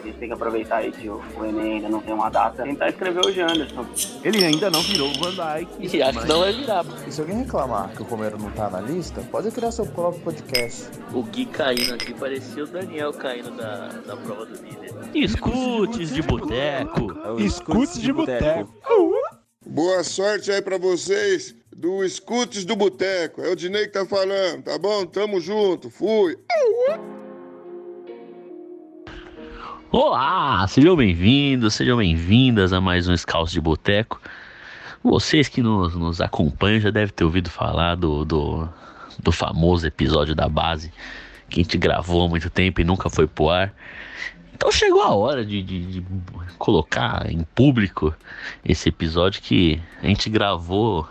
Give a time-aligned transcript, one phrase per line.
[0.00, 2.62] A gente tem que aproveitar aí que o, o Enem ainda não tem uma data.
[2.62, 3.86] Tentar escrever o Janderson.
[4.24, 5.94] Ele ainda não virou o Van Dyke.
[5.94, 6.86] E acho que não vai virar.
[7.06, 10.22] E se alguém reclamar que o Romero não tá na lista, pode criar seu próprio
[10.22, 10.88] podcast.
[11.12, 14.90] O Gui caindo aqui parecia o Daniel caindo da, da prova do líder.
[15.14, 17.38] Escutes de boteco.
[17.38, 18.72] Escutes de boteco.
[19.66, 23.42] Boa sorte aí pra vocês do Escutes do Boteco.
[23.42, 25.04] É o Dinei que tá falando, tá bom?
[25.04, 26.38] Tamo junto, fui.
[29.92, 34.22] Olá, sejam bem-vindos, sejam bem-vindas a mais um Scouts de Boteco.
[35.02, 38.68] Vocês que nos, nos acompanham já devem ter ouvido falar do, do,
[39.18, 40.92] do famoso episódio da base
[41.48, 43.74] que a gente gravou há muito tempo e nunca foi pro ar.
[44.54, 46.06] Então chegou a hora de, de, de,
[46.56, 48.14] colocar em público
[48.64, 51.08] esse episódio que a gente gravou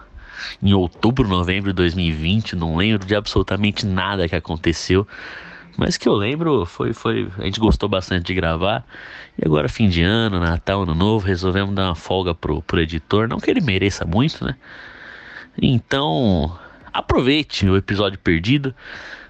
[0.63, 2.55] em outubro, novembro de 2020.
[2.55, 5.05] Não lembro de absolutamente nada que aconteceu.
[5.79, 7.31] Mas que eu lembro foi, foi.
[7.37, 8.85] A gente gostou bastante de gravar.
[9.37, 13.29] E agora, fim de ano, Natal, Ano Novo, resolvemos dar uma folga pro, pro editor.
[13.29, 14.57] Não que ele mereça muito, né?
[15.57, 16.53] Então,
[16.91, 18.75] aproveite o episódio perdido.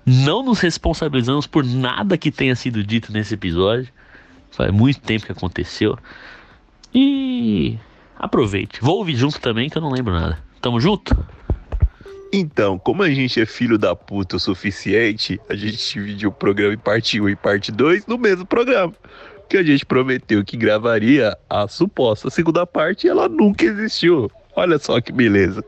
[0.03, 3.87] Não nos responsabilizamos por nada que tenha sido dito nesse episódio.
[4.49, 5.99] Faz muito tempo que aconteceu.
[6.91, 7.77] E
[8.17, 8.81] aproveite.
[8.81, 10.39] Vou ouvir junto também, que eu não lembro nada.
[10.59, 11.15] Tamo junto?
[12.31, 16.73] Então, como a gente é filho da puta o suficiente, a gente dividiu o programa
[16.73, 18.93] em parte 1 e parte 2 no mesmo programa.
[19.49, 24.29] Que a gente prometeu que gravaria a suposta segunda parte e ela nunca existiu.
[24.55, 25.63] Olha só que beleza.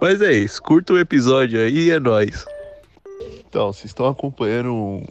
[0.00, 2.46] Mas é isso, curta o episódio aí e é nóis.
[3.48, 5.04] Então, vocês estão acompanhando um,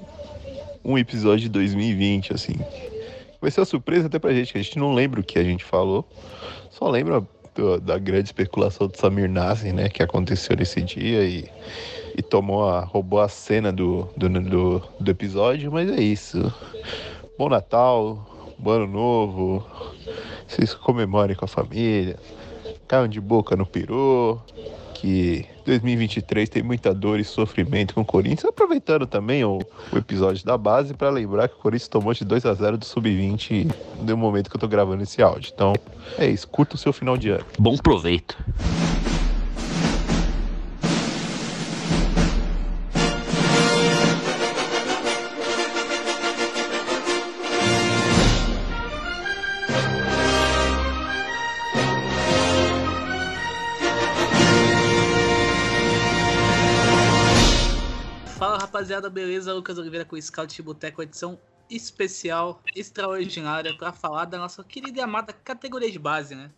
[0.83, 2.55] um episódio de 2020, assim.
[3.41, 5.43] Vai ser uma surpresa até pra gente, que a gente não lembra o que a
[5.43, 6.07] gente falou.
[6.71, 7.21] Só lembra
[7.59, 9.89] do, da grande especulação do Samir Nassim, né?
[9.89, 11.45] Que aconteceu nesse dia e,
[12.17, 16.53] e tomou a, roubou a cena do, do, do, do episódio, mas é isso.
[17.37, 18.25] Bom Natal,
[18.57, 19.65] bom ano novo.
[20.47, 22.17] Vocês comemorem com a família.
[22.87, 24.41] Caiam de boca no peru.
[24.99, 28.43] Que 2023 tem muita dor e sofrimento com o Corinthians.
[28.43, 29.59] Aproveitando também o,
[29.93, 32.83] o episódio da base para lembrar que o Corinthians tomou de 2 a 0 do
[32.83, 35.53] Sub-20 no momento que eu tô gravando esse áudio.
[35.55, 35.73] Então
[36.17, 37.45] é isso, curta o seu final de ano.
[37.57, 38.37] Bom proveito.
[58.99, 59.53] Rapaziada, beleza?
[59.53, 61.39] Lucas Oliveira com o Scout Boteco, edição
[61.69, 66.51] especial, extraordinária, para falar da nossa querida e amada categoria de base, né?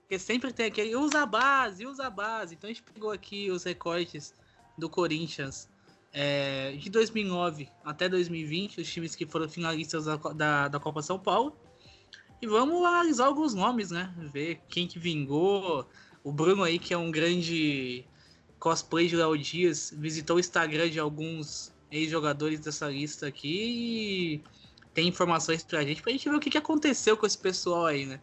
[0.00, 2.54] Porque sempre tem aquele usa a base, usa a base.
[2.54, 4.34] Então a gente pegou aqui os recortes
[4.76, 5.68] do Corinthians
[6.12, 11.18] é, de 2009 até 2020, os times que foram finalistas da, da, da Copa São
[11.18, 11.56] Paulo.
[12.40, 14.12] E vamos analisar alguns nomes, né?
[14.18, 15.88] Ver quem que vingou.
[16.22, 18.04] O Bruno aí, que é um grande
[18.58, 24.42] cosplay de Léo Dias, visitou o Instagram de alguns ex-jogadores dessa lista aqui e
[24.94, 28.06] tem informações pra gente, pra gente ver o que, que aconteceu com esse pessoal aí,
[28.06, 28.20] né?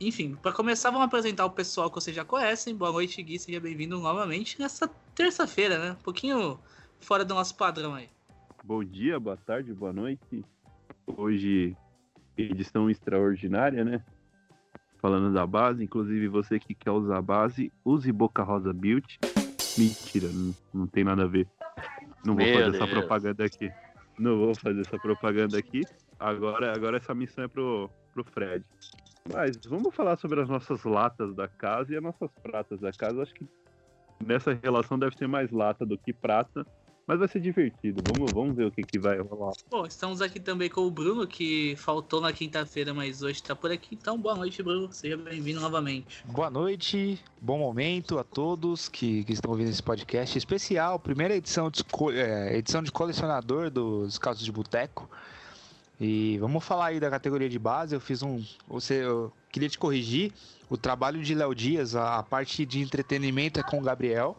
[0.00, 2.74] Enfim, para começar, vamos apresentar o pessoal que vocês já conhecem.
[2.76, 5.92] Boa noite, Gui, seja bem-vindo novamente nessa terça-feira, né?
[5.98, 6.58] Um pouquinho
[7.00, 8.08] fora do nosso padrão aí.
[8.62, 10.44] Bom dia, boa tarde, boa noite.
[11.04, 11.76] Hoje,
[12.36, 14.04] edição extraordinária, né?
[15.00, 19.18] Falando da base, inclusive você que quer usar a base, use Boca Rosa Beauty.
[19.76, 21.48] Mentira, não, não tem nada a ver.
[22.24, 22.90] Não vou Meu fazer essa Deus.
[22.90, 23.72] propaganda aqui.
[24.18, 25.82] Não vou fazer essa propaganda aqui.
[26.18, 28.64] Agora, agora essa missão é pro, pro Fred.
[29.32, 33.22] Mas vamos falar sobre as nossas latas da casa e as nossas pratas da casa.
[33.22, 33.46] Acho que
[34.24, 36.66] nessa relação deve ter mais lata do que prata.
[37.08, 38.02] Mas vai ser divertido.
[38.06, 39.54] Vamos, vamos ver o que, que vai rolar.
[39.70, 43.72] Bom, estamos aqui também com o Bruno, que faltou na quinta-feira, mas hoje tá por
[43.72, 43.94] aqui.
[43.98, 44.92] Então, boa noite, Bruno.
[44.92, 46.22] Seja bem-vindo novamente.
[46.26, 51.70] Boa noite, bom momento a todos que, que estão ouvindo esse podcast especial, primeira edição
[51.70, 51.82] de,
[52.12, 55.08] é, edição de colecionador dos Casos de Boteco.
[55.98, 57.94] E vamos falar aí da categoria de base.
[57.94, 58.44] Eu fiz um.
[58.68, 60.30] Você, eu queria te corrigir.
[60.68, 64.38] O trabalho de Léo Dias, a, a parte de entretenimento é com o Gabriel.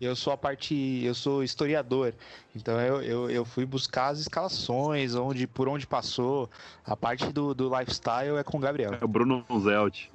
[0.00, 1.02] Eu sou a parte.
[1.02, 2.14] Eu sou historiador.
[2.54, 6.48] Então eu, eu, eu fui buscar as escalações, onde, por onde passou.
[6.84, 8.94] A parte do, do lifestyle é com o Gabriel.
[9.00, 10.06] É o Bruno Zelt.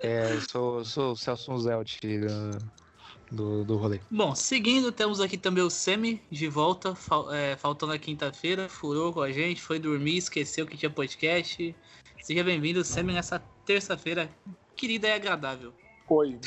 [0.00, 1.98] É, eu sou, sou o Celso Zelt
[3.30, 4.00] do, do, rolê.
[4.10, 9.12] Bom, seguindo, temos aqui também o Semi de volta, fal- é, faltando a quinta-feira, furou
[9.12, 11.74] com a gente, foi dormir, esqueceu que tinha podcast.
[12.20, 14.28] Seja bem-vindo, Semi, nessa terça-feira
[14.76, 15.72] querida e agradável.
[16.06, 16.38] Foi,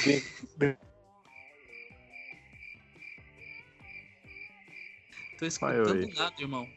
[0.57, 0.77] bem,
[5.37, 6.13] Tô escutando oi.
[6.15, 6.67] nada, irmão.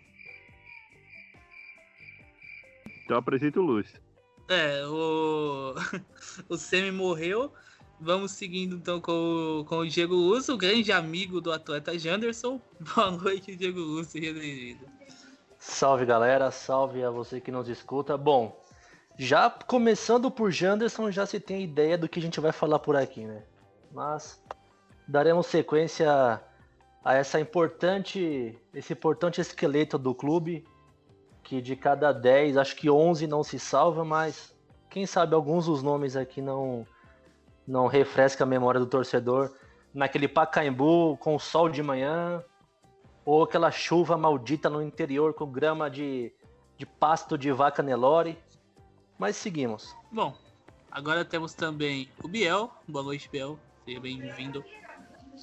[3.05, 4.01] Então apresenta o Lúcio.
[4.49, 5.75] É, o.
[6.49, 7.53] o Semi morreu.
[8.01, 12.61] Vamos seguindo então com, o- com o Diego Lúcio, o grande amigo do atleta Janderson.
[12.95, 14.87] Boa noite, Diego Lúcio, seja bem-vindo.
[15.59, 18.17] Salve galera, salve a você que nos escuta.
[18.17, 18.65] Bom,
[19.19, 22.95] já começando por Janderson, já se tem ideia do que a gente vai falar por
[22.95, 23.43] aqui, né?
[23.91, 24.41] Mas
[25.09, 26.41] daremos sequência
[27.05, 30.67] a essa importante, esse importante esqueleto do clube,
[31.43, 34.55] que de cada 10, acho que 11 não se salva, mas
[34.91, 36.87] quem sabe alguns dos nomes aqui não
[37.67, 39.53] não refresca a memória do torcedor
[39.93, 42.43] naquele Pacaembu com sol de manhã,
[43.25, 46.33] ou aquela chuva maldita no interior com grama de,
[46.79, 48.39] de pasto de vaca Nelore.
[49.19, 49.95] Mas seguimos.
[50.11, 50.35] Bom,
[50.91, 52.71] agora temos também o Biel.
[52.89, 53.59] Boa noite, Biel.
[53.85, 54.65] Seja bem-vindo.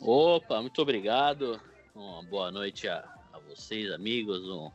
[0.01, 1.59] Opa, muito obrigado.
[1.93, 4.43] Uma boa noite a, a vocês, amigos.
[4.43, 4.69] Um,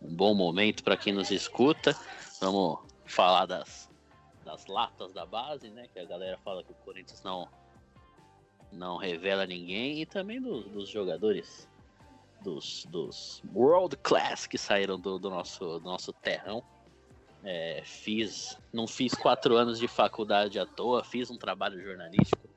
[0.00, 1.94] um bom momento para quem nos escuta.
[2.40, 3.90] Vamos falar das,
[4.44, 5.88] das latas da base, né?
[5.92, 7.46] Que a galera fala que o Corinthians não,
[8.72, 10.00] não revela ninguém.
[10.00, 11.68] E também dos, dos jogadores
[12.40, 16.62] dos, dos World Class que saíram do, do nosso, do nosso terrão.
[17.44, 22.51] É, fiz, não fiz quatro anos de faculdade à toa, fiz um trabalho jornalístico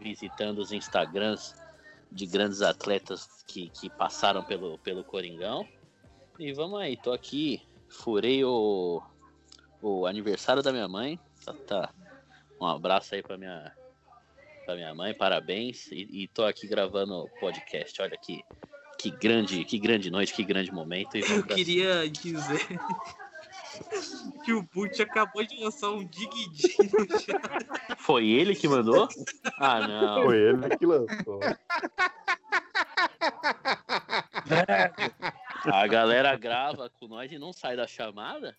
[0.00, 1.54] visitando os Instagrams
[2.10, 5.66] de grandes atletas que, que passaram pelo, pelo Coringão.
[6.38, 9.02] E vamos aí, tô aqui, furei o,
[9.82, 11.18] o aniversário da minha mãe.
[11.44, 11.94] Tá, tá.
[12.60, 13.72] Um abraço aí pra minha,
[14.64, 15.90] pra minha mãe, parabéns.
[15.90, 18.00] E, e tô aqui gravando o podcast.
[18.00, 18.42] Olha que,
[18.98, 21.16] que grande, que grande noite, que grande momento.
[21.16, 22.78] Eu queria dizer
[24.44, 27.96] que o Butch acabou de lançar um digidinho no chat.
[27.98, 29.08] Foi ele que mandou?
[29.58, 30.22] Ah, não.
[30.24, 31.40] Foi ele que lançou.
[35.64, 38.56] A galera grava com nós e não sai da chamada?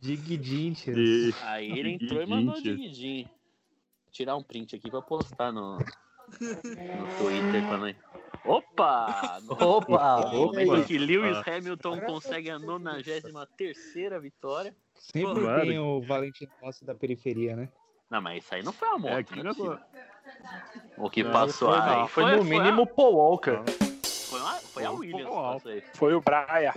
[0.00, 0.96] Digidinches.
[0.96, 3.28] E- Aí ele entrou e mandou digidinho.
[4.10, 7.96] Tirar um print aqui pra postar no, no Twitter pra nós.
[8.46, 9.38] Opa!
[9.60, 10.30] Opa!
[10.32, 13.76] Momento que Lewis Hamilton consegue a 93
[14.22, 14.74] vitória.
[14.94, 15.60] Sempre Claro.
[15.62, 17.68] tem o Valentino Rossi da periferia, né?
[18.10, 19.12] Não, mas isso aí não foi a moto.
[19.12, 19.78] É aqui não é.
[20.96, 23.62] O que Não, passou Foi, aí foi, foi, no foi a- mínimo Paul Walker.
[24.28, 25.62] Foi, a, foi a Williams.
[25.94, 26.74] Foi o Braia.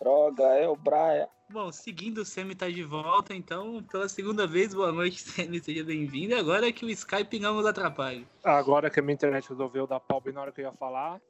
[0.00, 1.28] Droga, é o Braia.
[1.52, 5.18] Bom, seguindo, o Semi tá de volta, então, pela segunda vez, boa noite,
[5.50, 6.36] Semi, seja bem-vindo.
[6.36, 8.24] Agora que o Skype não nos atrapalhe.
[8.44, 11.20] Agora que a minha internet resolveu dar pau bem na hora que eu ia falar,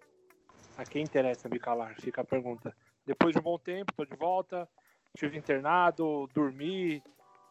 [0.77, 1.95] a quem interessa me calar?
[1.99, 2.77] Fica a pergunta.
[3.07, 4.69] Depois de um bom tempo, tô de volta.
[5.17, 7.03] Tive internado, dormi,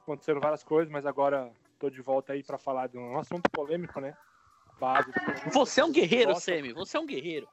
[0.03, 3.99] aconteceram várias coisas, mas agora tô de volta aí pra falar de um assunto polêmico,
[3.99, 4.15] né?
[4.79, 5.11] Base.
[5.51, 6.35] Você é um guerreiro.
[6.35, 6.71] Semi.
[6.73, 7.47] Você é um guerreiro.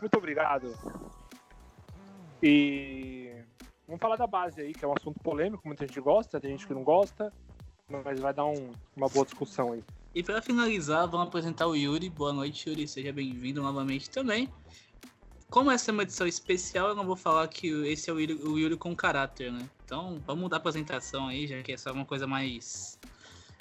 [0.00, 0.74] Muito obrigado.
[2.42, 3.44] E
[3.86, 6.66] vamos falar da base aí, que é um assunto polêmico, muita gente gosta, tem gente
[6.66, 7.32] que não gosta,
[7.88, 9.82] mas vai dar um- uma boa discussão aí.
[10.14, 12.08] E para finalizar, vamos apresentar o Yuri.
[12.08, 12.86] Boa noite, Yuri.
[12.86, 14.48] Seja bem-vindo novamente também.
[15.50, 18.34] Como essa é uma edição especial, eu não vou falar que esse é o Yuri,
[18.34, 19.68] o Yuri com caráter, né?
[19.84, 22.98] Então, vamos mudar a apresentação aí, já que essa é uma coisa mais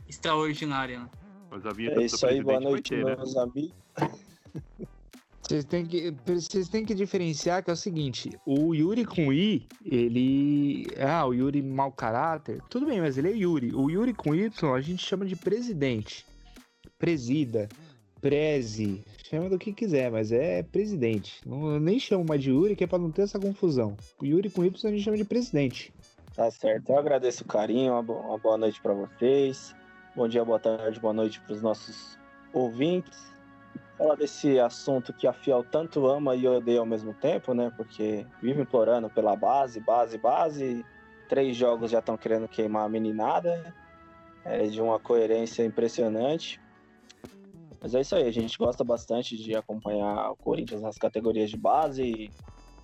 [0.07, 1.09] extraordinária, né?
[1.49, 3.15] Mas a vinheta É isso aí, boa noite, ter, né?
[3.15, 3.73] meus amigos.
[5.45, 9.67] Vocês têm, que, vocês têm que diferenciar que é o seguinte: o Yuri com I,
[9.85, 10.87] ele.
[10.97, 12.61] Ah, o Yuri mau caráter.
[12.69, 13.73] Tudo bem, mas ele é Yuri.
[13.75, 16.25] O Yuri com Y a gente chama de presidente.
[16.97, 17.67] Presida,
[18.21, 21.41] preze, chama do que quiser, mas é presidente.
[21.45, 23.97] Não, nem chamo mais de Yuri, que é pra não ter essa confusão.
[24.21, 25.93] O Yuri com Y a gente chama de presidente.
[26.33, 26.89] Tá certo.
[26.89, 29.75] Eu agradeço o carinho, uma bo- uma boa noite pra vocês.
[30.15, 32.17] Bom dia, boa tarde, boa noite pros nossos
[32.53, 33.32] ouvintes.
[33.97, 37.71] Falar desse assunto que a Fiel tanto ama e odeia ao mesmo tempo, né?
[37.75, 40.85] Porque vive implorando pela base, base, base.
[41.29, 43.73] Três jogos já estão querendo queimar a meninada.
[44.43, 46.59] É de uma coerência impressionante.
[47.81, 51.57] Mas é isso aí, a gente gosta bastante de acompanhar o Corinthians nas categorias de
[51.57, 52.31] base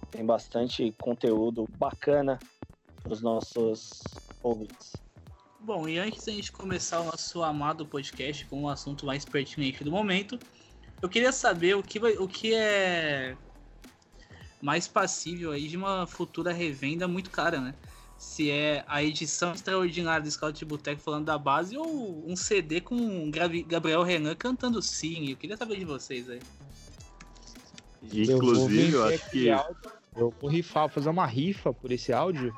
[0.10, 2.40] tem bastante conteúdo bacana
[3.02, 4.02] para os nossos
[4.42, 4.94] ouvintes.
[5.60, 9.84] Bom, e antes da gente começar o nosso amado podcast com o assunto mais pertinente
[9.84, 10.40] do momento,
[11.02, 13.36] eu queria saber o que, vai- o que é
[14.62, 17.74] mais passível aí de uma futura revenda muito cara, né?
[18.18, 22.82] Se é a edição extraordinária do Scout de Boteco falando da base ou um CD
[22.82, 23.32] com
[23.66, 25.30] Gabriel Renan cantando Sim.
[25.30, 26.42] Eu queria saber de vocês aí.
[28.04, 29.50] Inclusive, eu vou vender acho que.
[29.50, 29.78] áudio,
[30.18, 32.54] Eu vou rifar, fazer uma rifa por esse áudio.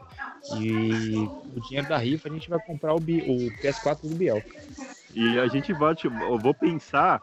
[0.57, 1.13] E
[1.55, 4.43] o dinheiro da rifa a gente vai comprar o, Bi- o PS4 do Biel.
[5.13, 7.21] E a gente vai, eu vou pensar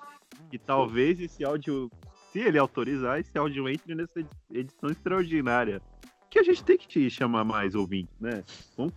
[0.50, 1.90] que talvez esse áudio,
[2.32, 5.80] se ele autorizar, esse áudio entre nessa edi- edição extraordinária.
[6.30, 8.44] Que a gente tem que te chamar mais ouvintes, né?
[8.76, 8.92] Vamos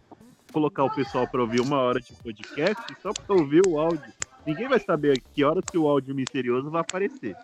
[0.51, 4.13] colocar o pessoal pra ouvir uma hora de podcast só pra ouvir o áudio.
[4.45, 7.35] Ninguém vai saber a que horas que o áudio misterioso vai aparecer.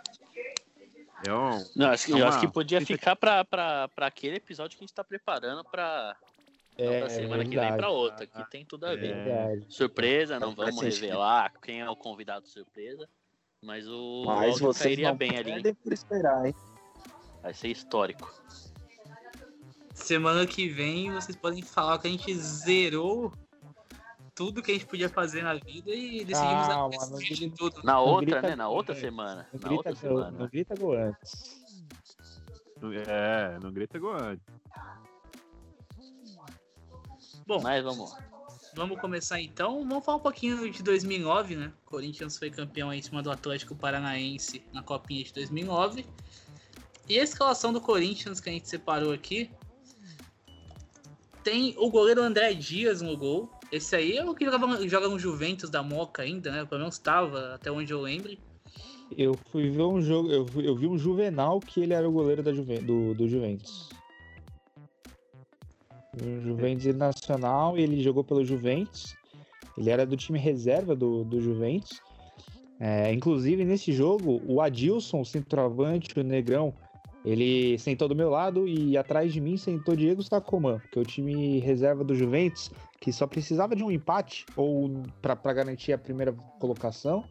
[1.25, 4.83] É um, Não, acho que, é eu acho que podia ficar pra aquele episódio que
[4.83, 6.15] a gente tá preparando pra.
[6.77, 9.15] não É, da semana que vem pra outra, que tem tudo a ver.
[9.15, 9.59] É.
[9.67, 13.07] Surpresa, não faz vamos revelar quem é o convidado surpresa.
[13.63, 15.51] Mas o Mas vocês cairia não bem ali.
[15.51, 15.75] hein?
[15.83, 16.55] por esperar, hein?
[17.41, 18.31] Vai ser histórico.
[19.93, 23.31] Semana que vem vocês podem falar que a gente zerou
[24.35, 27.55] tudo que a gente podia fazer na vida e decidimos Calma, a não de grita-
[27.57, 27.81] tudo.
[27.83, 28.55] Na Não outra, grita né?
[28.55, 29.47] Na outra semana.
[29.51, 30.37] Não Na outra grita, gol, semana.
[30.39, 31.85] não grita gol antes.
[33.07, 34.45] É, não grita gol antes.
[37.47, 38.15] Bom, Mas vamos.
[38.77, 39.85] Vamos começar então.
[39.87, 41.73] Vamos falar um pouquinho de 2009, né?
[41.83, 46.05] Corinthians foi campeão em cima do Atlético Paranaense na Copinha de 2009.
[47.09, 49.49] E a escalação do Corinthians que a gente separou aqui
[51.43, 53.49] tem o goleiro André Dias no gol.
[53.71, 56.65] Esse aí é o que jogava, joga no Juventus da Moca ainda, né?
[56.65, 58.37] Pelo menos estava, até onde eu lembro.
[59.17, 62.43] Eu fui ver um jogo, eu, eu vi um Juvenal que ele era o goleiro
[62.43, 63.89] da Juven, do, do Juventus.
[66.15, 69.15] O Juventus Nacional, ele jogou pelo Juventus.
[69.77, 72.01] Ele era do time reserva do, do Juventus.
[72.79, 76.73] É, inclusive, nesse jogo, o Adilson, centroavante, o Negrão,
[77.25, 81.05] ele sentou do meu lado e atrás de mim sentou Diego Stacoman, que é o
[81.05, 82.71] time reserva do Juventus,
[83.01, 87.23] que só precisava de um empate ou para garantir a primeira colocação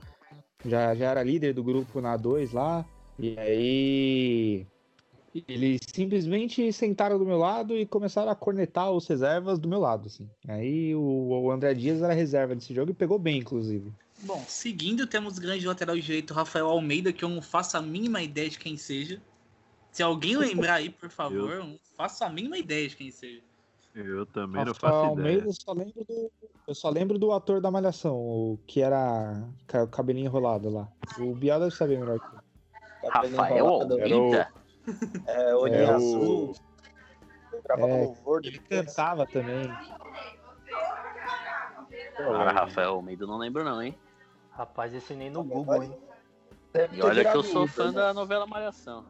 [0.65, 2.85] já, já era líder do grupo na 2 lá.
[3.19, 4.67] E aí
[5.49, 10.07] eles simplesmente sentaram do meu lado e começaram a cornetar os reservas do meu lado,
[10.07, 10.29] assim.
[10.47, 13.93] Aí o, o André Dias era reserva desse jogo e pegou bem, inclusive.
[14.23, 18.23] Bom, seguindo, temos o grande lateral direito Rafael Almeida, que eu não faço a mínima
[18.23, 19.21] ideia de quem seja.
[19.93, 23.43] Se alguém lembrar aí, por favor, eu não faço a mínima ideia de quem seja.
[23.95, 25.49] Eu também não Rafael faço Almeida, ideia.
[25.49, 26.31] eu só lembro do.
[26.69, 29.43] Eu só lembro do ator da Malhação, o que era
[29.83, 30.89] o cabelinho enrolado lá.
[31.19, 33.11] O Biel deve saber melhor que eu.
[33.11, 33.95] Cabelinho Rafael enrolado.
[33.95, 34.53] Almeida?
[35.27, 36.55] É, olhinho É o- azul.
[37.53, 38.87] Ele gravava É, louvor Ele depois.
[38.87, 39.69] cantava também.
[42.17, 43.97] Cara, Rafael Almeida não lembro não, hein?
[44.51, 45.99] Rapaz, esse nem no Google, hein?
[46.93, 47.93] E olha que eu sou fã né?
[47.93, 49.05] da novela Malhação.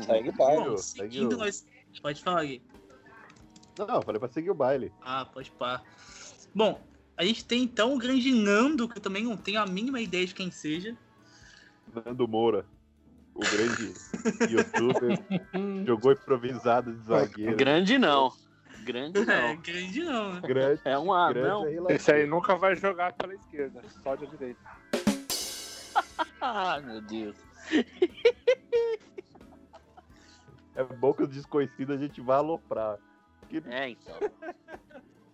[0.00, 0.64] Segue o baile.
[0.70, 1.64] Bom, segue seguindo, o- nós.
[2.00, 2.62] Pode falar aqui.
[3.78, 4.92] Não, falei pra seguir o baile.
[5.02, 5.82] Ah, pode pá.
[6.54, 6.80] Bom,
[7.16, 10.26] a gente tem então o grande Nando, que eu também não tenho a mínima ideia
[10.26, 10.96] de quem seja.
[11.92, 12.64] Nando Moura,
[13.34, 13.92] o grande
[14.50, 15.18] youtuber,
[15.86, 17.56] jogou improvisado de zagueiro.
[17.56, 18.32] Grande não.
[18.84, 19.56] Grande É, não.
[19.62, 20.40] grande não, né?
[20.40, 21.88] Grande, É um grande anão.
[21.90, 21.94] é.
[21.94, 24.60] Esse aí nunca vai jogar pela esquerda, só de direita.
[26.44, 27.36] Ah, meu Deus.
[30.74, 32.98] É bom que os desconhecidos a gente vai aloprar.
[33.48, 34.16] Que- É, então.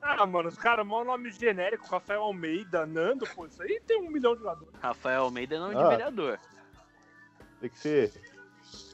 [0.01, 4.11] Ah, mano, os caras, maior nome genérico, Rafael Almeida, Nando, pô, isso aí tem um
[4.11, 4.73] milhão de jogadores.
[4.81, 5.89] Rafael Almeida é nome de Ah.
[5.89, 6.39] vereador.
[7.61, 8.13] Tem que ser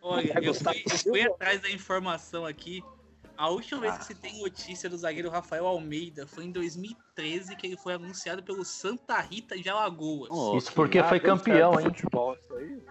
[0.01, 2.83] Olha, eu fui, fui atrás da informação aqui.
[3.35, 7.65] A última vez que se tem notícia do zagueiro Rafael Almeida foi em 2013, que
[7.65, 10.29] ele foi anunciado pelo Santa Rita de Alagoas.
[10.31, 11.85] Oh, Isso porque Ah, foi campeão, hein?
[11.87, 12.83] Futebol, isso aí.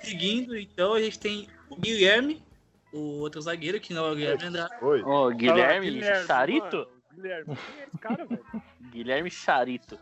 [0.00, 2.42] Seguindo, então, a gente tem o Guilherme,
[2.92, 4.74] o outro zagueiro, que não é o Guilherme Andrade.
[4.84, 5.02] Oi.
[5.02, 6.76] Ô, Guilherme, Ah, Guilherme, Charito?
[6.76, 8.44] mano, Guilherme, quem é esse cara, velho?
[8.90, 9.98] Guilherme Charito.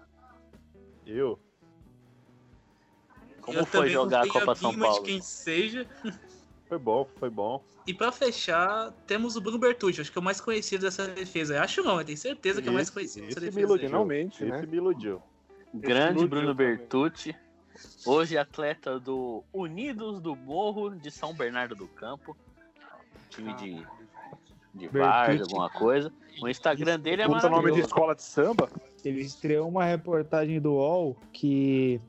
[1.06, 1.38] Eu.
[3.40, 5.02] Como eu foi jogar a Copa São mínima Paulo?
[5.02, 5.86] de quem seja.
[6.68, 7.64] Foi bom, foi bom.
[7.86, 11.62] E pra fechar, temos o Bruno Bertucci, acho que é o mais conhecido dessa defesa.
[11.62, 13.66] Acho não, eu tenho certeza que é o mais Esse- conhecido dessa esse me defesa.
[13.68, 13.86] iludiu.
[13.88, 14.66] Finalmente, Esse né?
[14.66, 15.22] me iludiu.
[15.72, 16.76] Grande iludiu Bruno também.
[18.06, 22.36] Hoje atleta do Unidos do Morro de São Bernardo do Campo.
[23.30, 23.86] Time de,
[24.74, 26.12] de Várzea, alguma coisa.
[26.42, 27.80] O Instagram dele é Puta nome de maravilhoso.
[27.80, 28.68] escola de samba.
[29.04, 32.00] Ele estreou uma reportagem do UOL que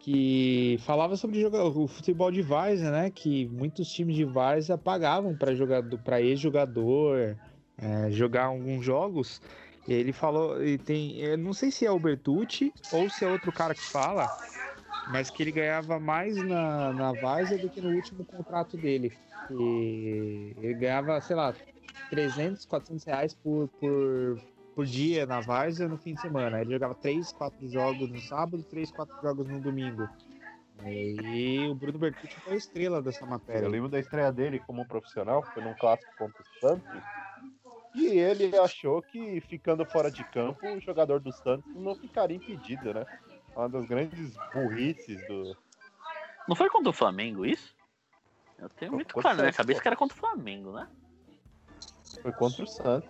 [0.00, 3.10] que falava sobre o futebol de várzea, né?
[3.10, 7.36] Que muitos times de várzea pagavam para jogador, para ex-jogador
[7.76, 9.42] é, jogar alguns jogos.
[9.88, 13.52] Ele falou, e tem, eu não sei se é o Bertucci ou se é outro
[13.52, 14.26] cara que fala,
[15.12, 19.16] mas que ele ganhava mais na, na várzea do que no último contrato dele.
[19.50, 21.54] E ele ganhava, sei lá,
[22.10, 24.40] 300, 400 reais por, por,
[24.74, 26.60] por dia na Várzea no fim de semana.
[26.60, 30.08] Ele jogava 3, 4 jogos no sábado, 3, 4 jogos no domingo.
[30.84, 33.68] E o Bruno Bertucci foi a estrela dessa Eu matéria.
[33.68, 37.02] lembro da estreia dele como profissional, foi num clássico contra o Santos.
[37.96, 42.92] E ele achou que ficando fora de campo, o jogador do Santos não ficaria impedido,
[42.92, 43.06] né?
[43.56, 45.56] uma das grandes burrices do.
[46.46, 47.74] Não foi contra o Flamengo isso?
[48.58, 50.86] Eu tenho muito contra claro na minha cabeça que era contra o Flamengo, né?
[52.22, 53.08] Foi contra o Santos.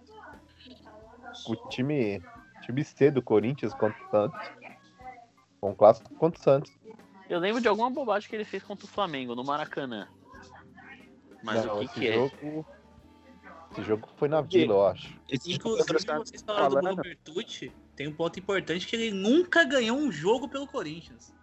[1.49, 2.23] O time,
[2.62, 4.49] time C do Corinthians contra o Santos.
[5.61, 6.73] Foi um clássico contra o Santos.
[7.28, 10.09] Eu lembro de alguma bobagem que ele fez contra o Flamengo no Maracanã.
[11.43, 12.64] Mas Não, o que, que é?
[13.76, 15.14] Esse jogo foi na Vila, eu acho.
[15.47, 20.11] Inclusive, vocês falaram do Bruno Bertucci, tem um ponto importante que ele nunca ganhou um
[20.11, 21.35] jogo pelo Corinthians.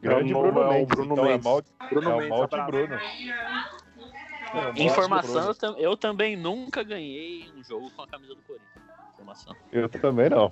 [0.00, 0.88] Grande É o Bruno é o Mendes.
[0.88, 1.46] Bruno então Mendes.
[1.46, 2.66] é mal, Bruno é Mendes, mal de.
[2.66, 2.94] Bruno.
[2.94, 5.48] É mal de Informação, Bruno.
[5.50, 8.70] eu, tam- eu também nunca ganhei um jogo com a camisa do Corinthians.
[9.12, 9.54] Informação.
[9.70, 10.50] Eu também não.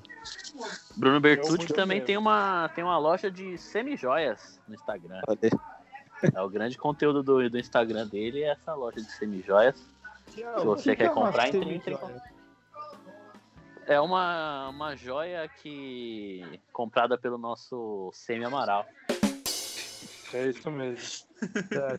[0.96, 5.20] Bruno Bertucci também tem uma, tem uma loja de semi-joias no Instagram.
[6.34, 9.88] É o grande conteúdo do, do Instagram dele, é essa loja de semi-joias.
[10.30, 11.96] Se você quer comprar, entre, entre.
[13.86, 18.86] É uma, uma joia que comprada pelo nosso Semi Amaral.
[20.34, 21.26] É isso mesmo.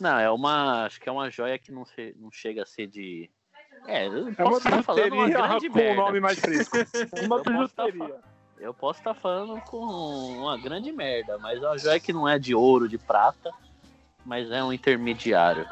[0.00, 0.84] Não, é uma.
[0.86, 1.84] Acho que é uma joia que não,
[2.16, 3.28] não chega a ser de.
[3.86, 5.94] É, eu É posso estar falando uma grande com merda.
[6.00, 6.76] nome mais fresco.
[7.24, 8.14] Uma Eu posso tá bijuteria.
[8.14, 8.22] fa-
[8.58, 12.38] Eu posso estar falando com uma grande merda, mas é uma joia que não é
[12.38, 13.50] de ouro, de prata,
[14.24, 15.68] mas é um intermediário.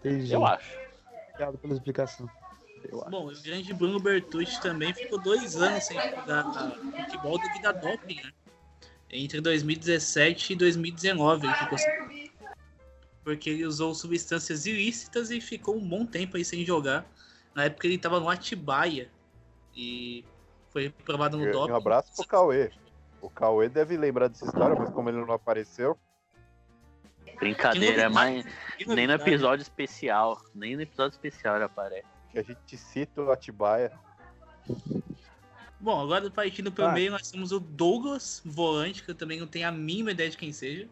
[0.00, 0.32] Entendi.
[0.32, 0.78] Eu acho.
[1.30, 2.28] Obrigado pela explicação.
[3.08, 8.20] Bom, o grande Bruno Bertucci também ficou dois anos sem jogar futebol devido a doping,
[8.22, 8.32] né?
[9.10, 12.32] Entre 2017 e 2019 ele ficou sem.
[13.22, 17.06] Porque ele usou substâncias ilícitas e ficou um bom tempo aí sem jogar.
[17.54, 19.08] Na época ele tava no Atibaia
[19.76, 20.24] e
[20.70, 21.72] foi reprovado no E doping.
[21.72, 22.72] um abraço pro Cauê.
[23.20, 25.96] O Cauê deve lembrar dessa história, mas como ele não apareceu,
[27.42, 28.46] Brincadeira, mais.
[28.78, 30.40] Que Nem no episódio especial.
[30.54, 32.06] Nem no episódio especial ele aparece.
[32.30, 33.92] que a gente cita o Atibaia.
[35.78, 36.92] Bom, agora partindo pelo Ah.
[36.92, 40.36] meio, nós temos o Douglas, volante, que eu também não tenho a mínima ideia de
[40.38, 40.88] quem seja.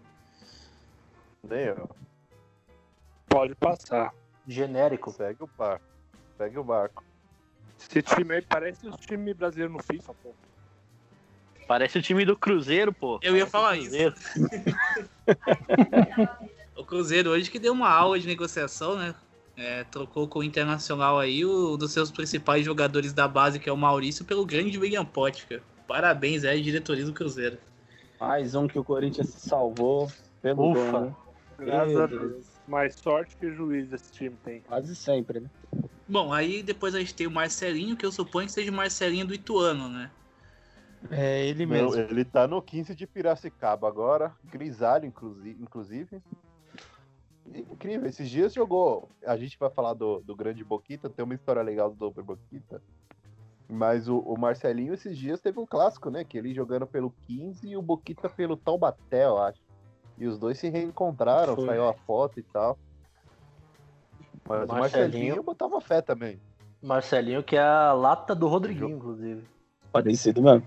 [1.42, 1.88] Nem eu.
[3.28, 4.12] Pode passar.
[4.46, 5.10] Genérico.
[5.12, 5.84] Segue o barco.
[6.36, 7.04] Segue o barco.
[7.78, 10.34] Esse time aí parece os times brasileiros no FIFA, pô.
[11.70, 13.20] Parece o time do Cruzeiro, pô.
[13.22, 14.12] Eu ia falar o Cruzeiro.
[16.76, 19.14] O Cruzeiro hoje que deu uma aula de negociação, né?
[19.56, 23.72] É, trocou com o Internacional aí um dos seus principais jogadores da base, que é
[23.72, 25.62] o Maurício, pelo grande William Potker.
[25.86, 27.56] Parabéns, é, diretoria do Cruzeiro.
[28.18, 30.10] Mais um que o Corinthians se salvou
[30.42, 30.90] pelo Ufa.
[30.90, 31.14] gol, né?
[31.56, 32.32] Graças a Deus.
[32.32, 32.46] Deus.
[32.66, 34.60] Mais sorte que juiz esse time tem.
[34.62, 35.48] Quase sempre, né?
[36.08, 39.24] Bom, aí depois a gente tem o Marcelinho, que eu suponho que seja o Marcelinho
[39.24, 40.10] do Ituano, né?
[41.10, 41.94] É ele mesmo.
[41.98, 44.34] ele tá no 15 de Piracicaba agora.
[44.44, 46.22] Grisalho, inclusi- inclusive.
[47.46, 49.08] Incrível, esses dias jogou.
[49.26, 52.82] A gente vai falar do, do grande Boquita, tem uma história legal do Super Boquita.
[53.68, 56.22] Mas o, o Marcelinho, esses dias, teve um clássico, né?
[56.24, 59.60] Que ele jogando pelo 15 e o Boquita pelo Taubaté, eu acho.
[60.18, 61.66] E os dois se reencontraram, Foi.
[61.66, 62.78] saiu a foto e tal.
[64.48, 66.40] Mas o Marcelinho- Marcelinho eu botava fé também.
[66.82, 69.42] Marcelinho, que é a lata do Rodriguinho, inclusive.
[69.92, 70.64] Parecido mesmo.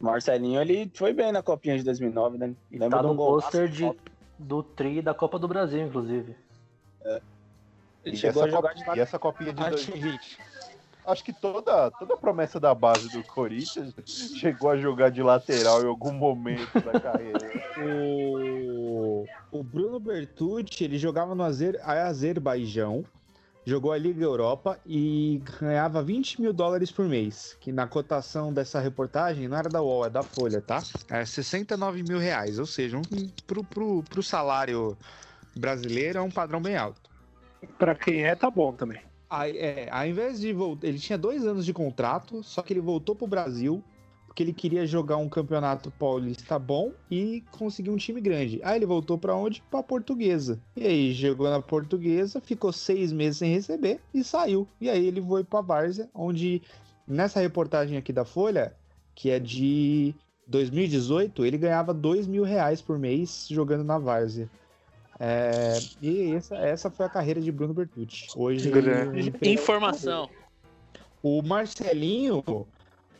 [0.00, 2.54] Marcelinho, ele foi bem na Copinha de 2009, né?
[2.70, 3.92] E Lembra tá um no golaço pôster de
[4.38, 6.36] do tri da Copa do Brasil, inclusive.
[8.04, 10.38] Ele E chegou a essa, jogar Copa- de e essa copinha de dois-.
[11.04, 15.86] Acho que toda, toda promessa da base do Corinthians chegou a jogar de lateral em
[15.88, 17.38] algum momento da carreira.
[17.80, 23.04] O, o Bruno Bertucci, ele jogava no Azer, Azerbaijão,
[23.68, 28.80] jogou a Liga Europa e ganhava 20 mil dólares por mês, que na cotação dessa
[28.80, 30.82] reportagem não era da UOL, é da Folha, tá?
[31.10, 33.04] É 69 mil reais, ou seja, um,
[33.46, 34.96] pro, pro, pro salário
[35.54, 37.10] brasileiro é um padrão bem alto.
[37.78, 39.02] Pra quem é, tá bom também.
[39.28, 42.80] Aí, é, ao invés de voltar, ele tinha dois anos de contrato, só que ele
[42.80, 43.84] voltou pro Brasil
[44.38, 48.60] porque ele queria jogar um campeonato paulista bom e conseguir um time grande.
[48.62, 49.60] Aí ele voltou pra onde?
[49.68, 50.60] Pra Portuguesa.
[50.76, 54.68] E aí jogou na Portuguesa, ficou seis meses sem receber e saiu.
[54.80, 56.62] E aí ele foi pra Várzea, onde
[57.04, 58.72] nessa reportagem aqui da Folha,
[59.12, 60.14] que é de
[60.46, 64.48] 2018, ele ganhava dois mil reais por mês jogando na Várzea.
[65.18, 68.28] É, e essa, essa foi a carreira de Bruno Bertucci.
[68.36, 69.32] Hoje Grande.
[69.42, 70.30] Informação.
[71.20, 72.40] o Marcelinho,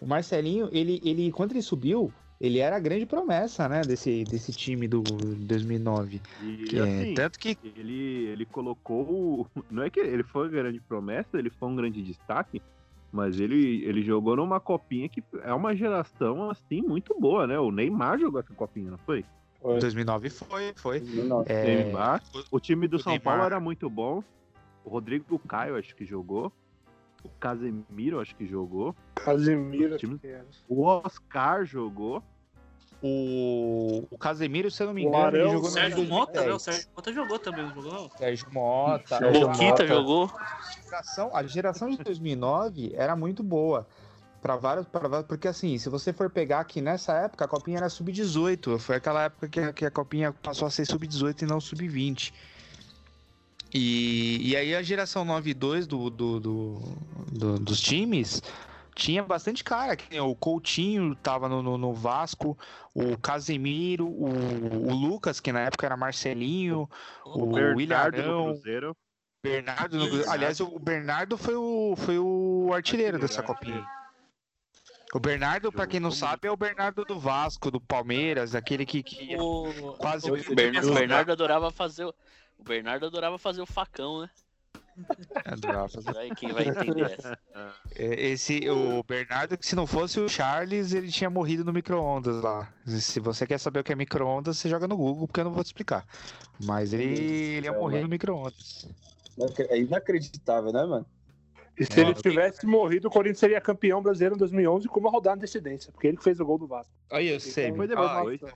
[0.00, 4.52] o Marcelinho, ele, ele quando ele subiu, ele era a grande promessa, né, desse, desse
[4.52, 6.20] time do 2009.
[6.42, 9.02] E Que é, assim, tanto que ele, ele colocou.
[9.02, 12.62] o- Não é que ele foi uma grande promessa, ele foi um grande destaque,
[13.10, 17.58] mas ele, ele jogou numa copinha que é uma geração assim muito boa, né?
[17.58, 19.24] O Neymar jogou essa copinha, não foi?
[19.60, 21.00] 2009 foi, foi.
[21.00, 21.52] 2009.
[21.52, 22.22] É, Neymar.
[22.50, 23.24] O time do o São Neymar.
[23.24, 24.22] Paulo era muito bom.
[24.84, 26.52] O Rodrigo Caio, acho que jogou.
[27.24, 28.94] O Casemiro, acho que jogou.
[29.14, 30.46] Casemiro, O time- acho que era.
[30.68, 32.22] O Oscar jogou.
[33.00, 36.32] O, o Casemiro, se eu não me O engano, ele jogou O no Sérgio Mota,
[36.40, 36.46] né?
[36.46, 36.62] O 2010.
[36.62, 38.10] Sérgio Mota jogou também, não jogou?
[38.18, 39.16] Sérgio Mota.
[39.16, 40.30] A Boquita jogou.
[40.84, 43.86] geração, a geração de 2009 era muito boa.
[44.42, 47.78] Para vários, pra vários, porque assim, se você for pegar que nessa época a copinha
[47.78, 51.46] era sub-18, foi aquela época que, a- que a copinha passou a ser sub-18 e
[51.46, 52.32] não sub-20.
[53.72, 56.82] E, e aí a geração 9 e 2 do, do, do-
[57.32, 58.42] do- dos times
[58.94, 59.96] tinha bastante cara.
[60.24, 62.56] O Coutinho tava no, no, no Vasco,
[62.94, 66.88] o Casemiro, o, o Lucas, que na época era Marcelinho,
[67.24, 68.96] o, Bernardo do William Cruzeiro.
[69.42, 73.86] Bernardo, no- aliás, o Bernardo foi o, foi o artilheiro dessa copinha.
[75.14, 79.02] O Bernardo, pra quem não sabe, é o Bernardo do Vasco, do Palmeiras, aquele que,
[79.02, 82.14] que O, quase o, O Bern- o Bernardo adorava fazer o.
[82.58, 84.30] O Bernardo adorava fazer o facão, né?
[85.46, 86.16] adorava fazer.
[86.18, 87.38] Aí quem vai entender essa.
[87.94, 92.42] É, Esse, o Bernardo, que se não fosse o Charles, ele tinha morrido no micro-ondas
[92.42, 92.72] lá.
[92.84, 95.52] Se você quer saber o que é micro-ondas, você joga no Google, porque eu não
[95.52, 96.04] vou te explicar.
[96.64, 98.88] Mas ele, ele ia morrer no micro-ondas.
[99.70, 101.06] É inacreditável, né, mano?
[101.78, 105.36] E se ele tivesse morrido, o Corinthians seria campeão brasileiro em 2011 com uma rodada
[105.36, 106.92] de antecedência, porque ele que fez o gol do Vasco.
[107.10, 107.72] Aí eu sei.
[107.72, 108.48] Foi depois, tá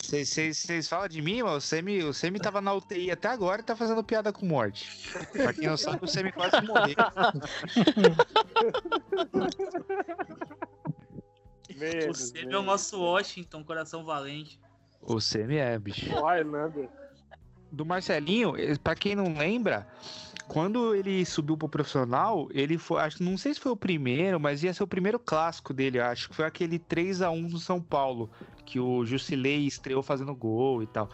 [0.00, 3.64] Vocês falam de mim, mas o Semi, o Semi tava na UTI até agora e
[3.64, 4.88] tá fazendo piada com morte.
[5.32, 6.94] Pra quem não sabe, o Semi quase morreu.
[12.08, 14.60] o Semi é o nosso Washington, coração valente.
[15.00, 16.14] O Semi é, bicho.
[16.14, 16.88] O Highlander.
[17.72, 19.88] Do Marcelinho, eh, pra quem não lembra,
[20.48, 24.62] quando ele subiu pro profissional, ele foi, acho, não sei se foi o primeiro, mas
[24.62, 27.80] ia ser o primeiro clássico dele, acho, que foi aquele 3 a 1 no São
[27.80, 28.30] Paulo,
[28.64, 31.08] que o Jusilei estreou fazendo gol e tal.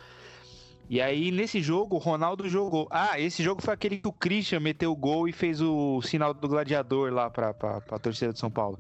[0.91, 2.89] E aí, nesse jogo, o Ronaldo jogou.
[2.91, 6.33] Ah, esse jogo foi aquele que o Christian meteu o gol e fez o sinal
[6.33, 8.79] do gladiador lá pra, pra, torcida de São Paulo.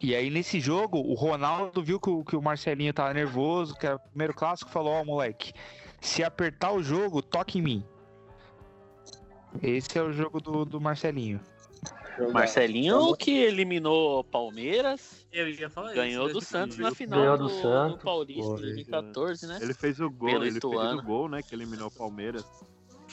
[0.00, 3.86] E aí, nesse jogo, o Ronaldo viu que o, que o Marcelinho tava nervoso, que
[3.86, 5.52] era o primeiro clássico, falou: Ó, moleque,
[6.00, 7.84] se apertar o jogo, toque em mim.
[9.62, 11.40] Esse é o jogo do, do Marcelinho.
[12.32, 16.34] Marcelinho que eliminou o Palmeiras, Eu ia falar ganhou isso.
[16.34, 17.98] do Santos na Ganhou final do do, Santos.
[17.98, 18.60] do Paulista Foi.
[18.60, 19.58] 2014, né?
[19.62, 20.98] Ele fez o gol, Pelo ele fez Ituano.
[21.00, 21.42] o gol, né?
[21.42, 22.44] Que eliminou o Palmeiras.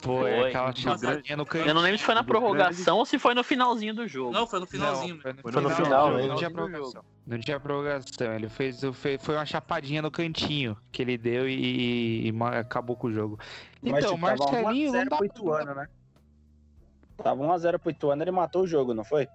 [0.02, 0.48] Foi, Foi.
[0.48, 1.68] aquela Do chapadinha no canto.
[1.68, 4.30] Eu não lembro se foi na prorrogação ou se foi no finalzinho do jogo.
[4.32, 5.18] Não, foi no finalzinho.
[5.20, 7.02] Foi no, Foi no final, final, não, não tinha prorrogação.
[7.26, 8.34] Não tinha prorrogação.
[8.34, 8.80] Ele fez,
[9.20, 13.38] foi uma chapadinha no cantinho que ele deu e, e ma- acabou com o jogo.
[13.80, 15.88] Mas, Então, tipo, tava Marcelinho 1 não a 0 dá pro Ituano, né?
[17.22, 19.28] Tava 1x0 pro Ituano, ele matou o jogo, não foi?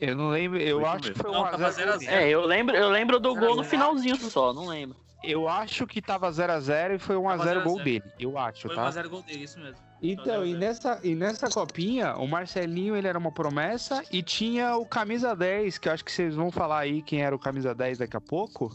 [0.00, 1.98] Eu não lembro, eu Foi acho que foi Não, 1 tava a 0 0 a
[1.98, 2.12] 0.
[2.12, 3.68] É, eu lembro, eu lembro do gol no 0 a 0.
[3.68, 4.96] finalzinho só, não lembro.
[5.24, 7.84] Eu acho que tava 0x0 e foi 1x0 Tava gol 0 a 0.
[7.84, 8.04] dele.
[8.20, 8.88] Eu acho, Foi tá?
[8.88, 9.76] 1x0 gol dele, isso mesmo.
[10.00, 14.86] Então, e nessa, e nessa copinha, o Marcelinho ele era uma promessa e tinha o
[14.86, 17.98] camisa 10, que eu acho que vocês vão falar aí quem era o camisa 10
[17.98, 18.70] daqui a pouco.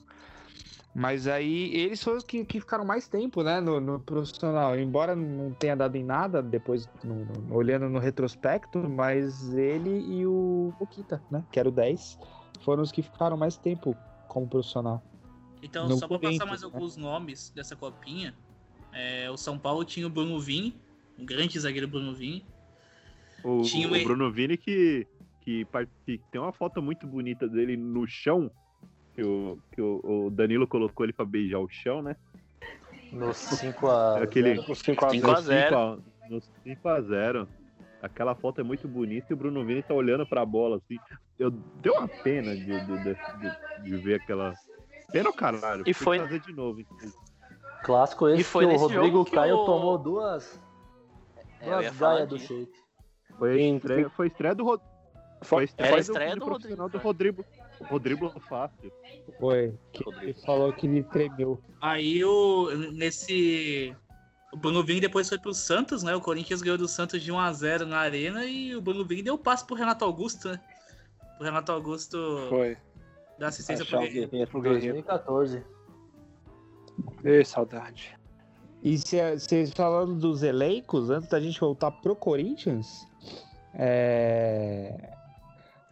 [0.96, 4.78] Mas aí eles foram os que, que ficaram mais tempo, né, no, no profissional.
[4.78, 10.26] Embora não tenha dado em nada depois, no- no- olhando no retrospecto, mas ele e
[10.28, 12.20] o Boquita, né, que era o 10,
[12.62, 13.96] foram os que ficaram mais tempo
[14.28, 15.04] como profissional.
[15.64, 16.70] Então, No só pra passar mais né?
[16.72, 18.36] alguns nomes dessa copinha,
[18.92, 20.76] é, o São Paulo tinha o Bruno Vini,
[21.18, 22.46] um grande zagueiro Bruno Vini.
[23.44, 25.08] O, Tinha o um- Bruno Vini que,
[25.42, 28.52] que, part- que tem uma foto muito bonita dele no chão.
[29.16, 32.16] Que, o, que o, o Danilo colocou ele pra beijar o chão, né?
[33.12, 34.24] No 5x0.
[34.24, 36.04] Aquele Os 5 a 5 a 0.
[36.30, 37.48] No 5x0.
[38.02, 40.98] Aquela foto é muito bonita e o Bruno Vini tá olhando pra bola assim.
[41.38, 44.54] Eu deu uma pena de, de, de, de- de ver aquela.
[45.12, 45.84] Pena o caralho.
[45.86, 46.82] E foi- fazer de novo.
[47.84, 50.60] Clássico esse E foi que o Rodrigo que Caio o- tomou duas,
[51.62, 52.72] É, duas gaias do shake.
[53.38, 54.92] Foi estreia, foi estreia do Rodrigo.
[55.44, 57.46] Foi a estreia, do- estreia do do profissional Rodrigo, do Rodrigo.
[57.90, 58.92] Rodrigo Fácil.
[59.40, 61.60] Foi, que ele falou que ele tremeu.
[61.82, 63.96] Aí o nesse
[64.54, 66.16] o Bruno Vini depois foi pro Santos, né?
[66.16, 69.24] O Corinthians ganhou do Santos de 1 a 0 na arena e o Bruno Vini
[69.24, 70.60] deu passe pro Renato Augusto, né?
[71.40, 72.78] O Renato Augusto Foi.
[73.40, 74.48] dar assistência Achar pro o Guerreiro.
[74.52, 74.94] Pro Guerreiro.
[74.94, 75.64] 2014.
[77.24, 78.16] Ê, saudade.
[78.84, 83.08] E se- vocês falando dos elencos, antes da gente voltar pro Corinthians,
[83.74, 85.10] é,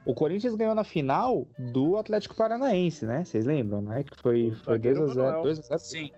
[0.05, 3.23] o Corinthians ganhou na final do Atlético Paranaense, né?
[3.23, 4.03] Vocês lembram, né?
[4.03, 5.15] Que foi, foi zagueiro 2x0.
[5.15, 5.43] Manuel.
[5.43, 5.77] 2x0.
[5.79, 6.11] Sim.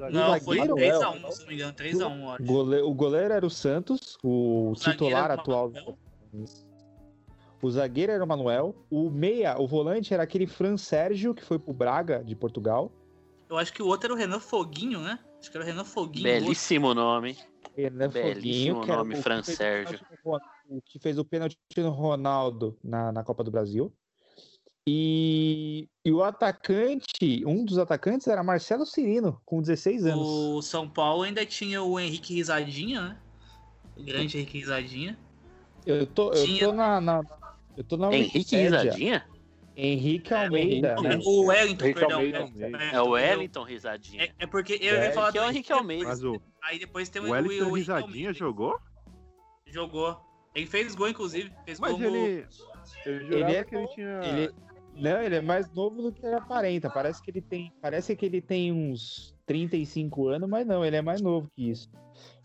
[0.00, 1.72] O Não, foi zagueiro, 3x1, se não me engano.
[1.72, 2.44] 3x1, eu acho.
[2.44, 5.72] Gole- O goleiro era o Santos, o zagueiro titular o atual.
[7.60, 8.74] O zagueiro era o Manuel.
[8.90, 12.92] O meia, o volante era aquele Fran Sérgio, que foi pro Braga, de Portugal.
[13.48, 15.18] Eu acho que o outro era o Renan Foguinho, né?
[15.40, 16.26] Acho que era o Renan Foguinho.
[16.26, 16.44] o outro.
[16.44, 17.36] Belíssimo nome.
[17.76, 19.98] Renan Belíssimo Foguinho, nome, o Fran Sérgio.
[20.24, 20.38] o o
[20.84, 23.92] que fez o pênalti no Ronaldo na, na Copa do Brasil.
[24.90, 30.26] E, e o atacante, um dos atacantes era Marcelo Cirino, com 16 anos.
[30.26, 33.18] O São Paulo ainda tinha o Henrique Risadinha, né?
[33.96, 35.18] O grande Henrique Risadinha.
[35.84, 37.22] Eu tô, eu Tinha- tô na, na-
[37.76, 38.80] Eu tô na Henrique Wikipédia.
[38.80, 39.26] Risadinha?
[39.76, 40.94] Henrique Almeida, né?
[40.96, 41.22] Almeida.
[41.28, 42.16] O Wellington, Henrique perdão.
[42.18, 42.78] Almeida, é- Almeida.
[42.78, 44.22] é- É o eu- Wellington Risadinha.
[44.24, 46.04] É, é porque eu ia É, falar que é o do Henrique Almeida.
[46.06, 48.32] Mas o, Aí depois tem o Wellington Henrique Risadinha Almeida.
[48.32, 48.78] jogou?
[49.66, 50.18] Jogou.
[50.54, 51.52] Ele fez gol, inclusive.
[51.64, 52.46] Fez Mas gol ele.
[53.06, 54.20] Eu jurava Ele é que ele tinha.
[54.24, 54.54] Ele,
[54.96, 56.90] não, ele é mais novo do que ele aparenta.
[56.90, 61.02] Parece que ele tem, parece que ele tem uns 35 anos, mas não, ele é
[61.02, 61.88] mais novo que isso.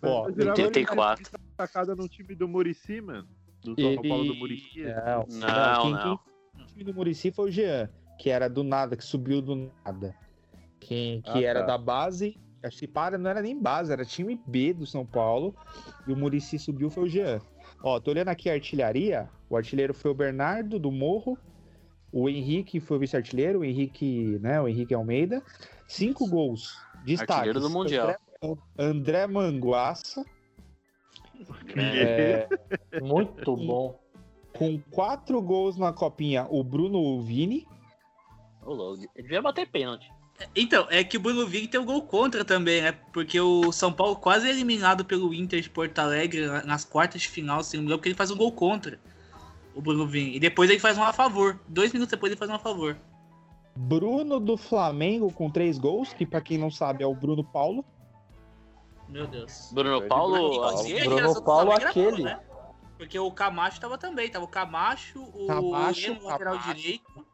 [0.01, 1.25] Ó, ele tinha 84.
[1.25, 3.27] sido destacado no time do Murici, mano.
[3.63, 4.07] Do São ele...
[4.09, 4.83] Paulo do Murici.
[4.83, 6.17] Não, Não, quem, não.
[6.17, 7.89] quem- o time do Murici foi o Jean,
[8.19, 10.15] que era do nada, que subiu do nada.
[10.79, 11.67] Quem, que Ah, era tá.
[11.67, 15.55] da base, acho que para, não era nem base, era time B do São Paulo.
[16.05, 17.39] E o Murici subiu foi o Jean.
[17.83, 19.29] Ó, tô olhando aqui a artilharia.
[19.49, 21.37] O artilheiro foi o Bernardo do Morro.
[22.13, 24.61] O Henrique foi o vice-artilheiro, o Henrique, né?
[24.61, 25.43] O Henrique Almeida.
[25.85, 26.79] Cinco gols.
[27.03, 27.35] Destaques.
[27.35, 28.15] Artilheiro do Mundial.
[28.41, 30.23] André, André Manguaça.
[31.75, 32.47] É,
[33.01, 33.99] Muito bom.
[34.53, 37.67] com quatro gols na copinha, o Bruno Vini.
[38.65, 39.03] Ô, louco.
[39.15, 40.09] Ele devia bater pênalti.
[40.55, 42.91] Então, é que o Bruno Vini tem um gol contra também, né?
[43.11, 47.21] Porque o São Paulo quase é eliminado pelo Inter de Porto Alegre na- nas quartas
[47.21, 48.99] de final, se não me engano, porque ele faz um gol contra
[49.75, 50.35] o Bruno Vini.
[50.35, 51.59] E depois ele faz um a favor.
[51.67, 52.97] Dois minutos depois ele faz um a favor.
[53.75, 57.83] Bruno do Flamengo com três gols, que pra quem não sabe é o Bruno Paulo.
[59.09, 59.69] Meu Deus.
[59.71, 60.33] Bruno Paulo.
[60.35, 60.79] Bruno Paulo.
[60.79, 62.23] assim, Bruno Paulo, era boa, aquele.
[62.23, 62.39] né?
[62.97, 64.29] Porque o Camacho tava também.
[64.29, 66.75] Tava o Camacho, o Camacho, Leno, lateral Camacho.
[66.75, 67.25] direito.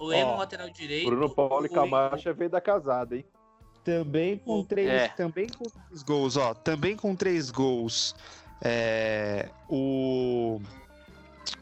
[0.00, 1.06] O Leno, lateral direito.
[1.06, 3.24] Bruno Paulo e Camacho veio da casada, hein?
[3.84, 5.08] Também com três, É.
[5.08, 6.54] também com Três gols, ó.
[6.54, 8.14] Também com três gols.
[8.62, 10.60] É, o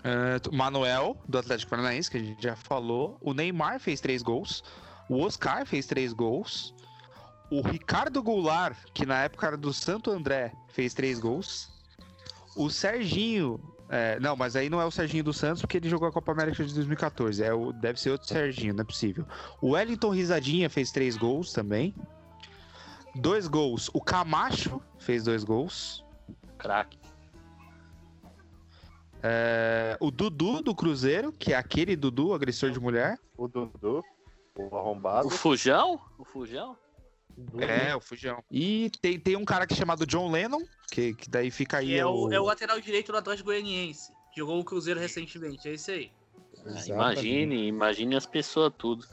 [0.04, 3.16] é, Manuel, do Atlético Paranaense, que a gente já falou.
[3.20, 4.62] O Neymar fez três gols.
[5.08, 6.74] O Oscar fez três gols.
[7.50, 11.70] O Ricardo Goulart, que na época era do Santo André, fez três gols.
[12.56, 13.60] O Serginho.
[13.88, 16.32] É, não, mas aí não é o Serginho do Santos, porque ele jogou a Copa
[16.32, 17.42] América de 2014.
[17.42, 19.26] É o, deve ser outro Serginho, não é possível.
[19.60, 21.94] O Wellington Risadinha fez três gols também.
[23.14, 23.90] Dois gols.
[23.94, 26.04] O Camacho fez dois gols.
[26.58, 26.98] Craque.
[29.22, 33.18] É, o Dudu do Cruzeiro, que é aquele Dudu, agressor de mulher.
[33.36, 34.04] O Dudu,
[34.54, 35.26] o arrombado.
[35.26, 36.00] O Fujão?
[36.18, 36.76] O Fujão?
[37.58, 38.42] É, o Fujão.
[38.50, 41.98] E tem, tem um cara que é chamado John Lennon, que, que daí fica aí.
[41.98, 44.12] É o, é o lateral direito do Atlético Goianiense.
[44.36, 46.10] Jogou o Cruzeiro recentemente, é isso aí.
[46.66, 49.06] Ah, imagine, imagine as pessoas tudo.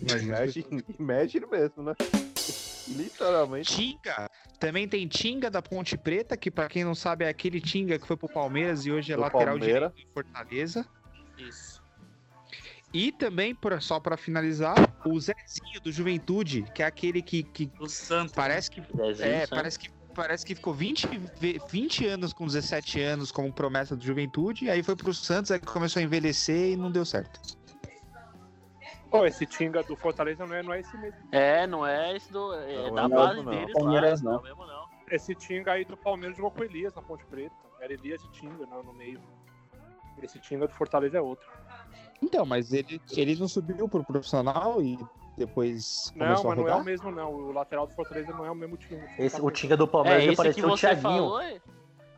[0.00, 1.94] Imagine, imagine mesmo, né?
[2.88, 3.74] Literalmente.
[3.74, 4.30] Tinga.
[4.58, 8.06] Também tem Tinga da Ponte Preta, que pra quem não sabe é aquele Tinga que
[8.06, 9.92] foi pro Palmeiras e hoje é Do lateral Palmeiras.
[9.92, 10.86] direito em Fortaleza.
[11.36, 11.82] Isso.
[12.92, 14.74] E também, pra- só pra finalizar,
[15.04, 18.32] o Zezinho do Juventude, que é aquele que, que O Santos.
[18.34, 19.50] parece que Zezinho, É, sabe?
[19.50, 21.06] parece que, parece que ficou 20,
[21.38, 25.60] ve- 20 anos com 17 anos como promessa do Juventude, aí foi pro Santos, aí
[25.60, 27.40] começou a envelhecer e não deu certo.
[29.10, 31.18] Pô, esse Tinga do Fortaleza não é, não é esse mesmo.
[31.32, 32.52] É, não é esse do.
[32.54, 33.50] É Não, da não, base não.
[33.50, 34.42] deles Palmeiras, lá, não.
[34.42, 34.86] mesmo não.
[35.10, 37.54] Esse Tinga aí do Palmeiras jogou com o Elias na Ponte Preta.
[37.80, 39.18] Era Elias e Tinga no, no meio.
[40.22, 41.46] Esse Tinga do Fortaleza é outro.
[42.22, 44.98] Então, mas ele, ele não subiu pro profissional e
[45.36, 47.32] depois Não, começou mas a não é o mesmo, não.
[47.32, 49.00] O lateral do Fortaleza não é o mesmo time.
[49.18, 51.02] Esse, o Tinga do Palmeiras É, me esse que pareceu o Thiaguinho.
[51.02, 51.60] falou é.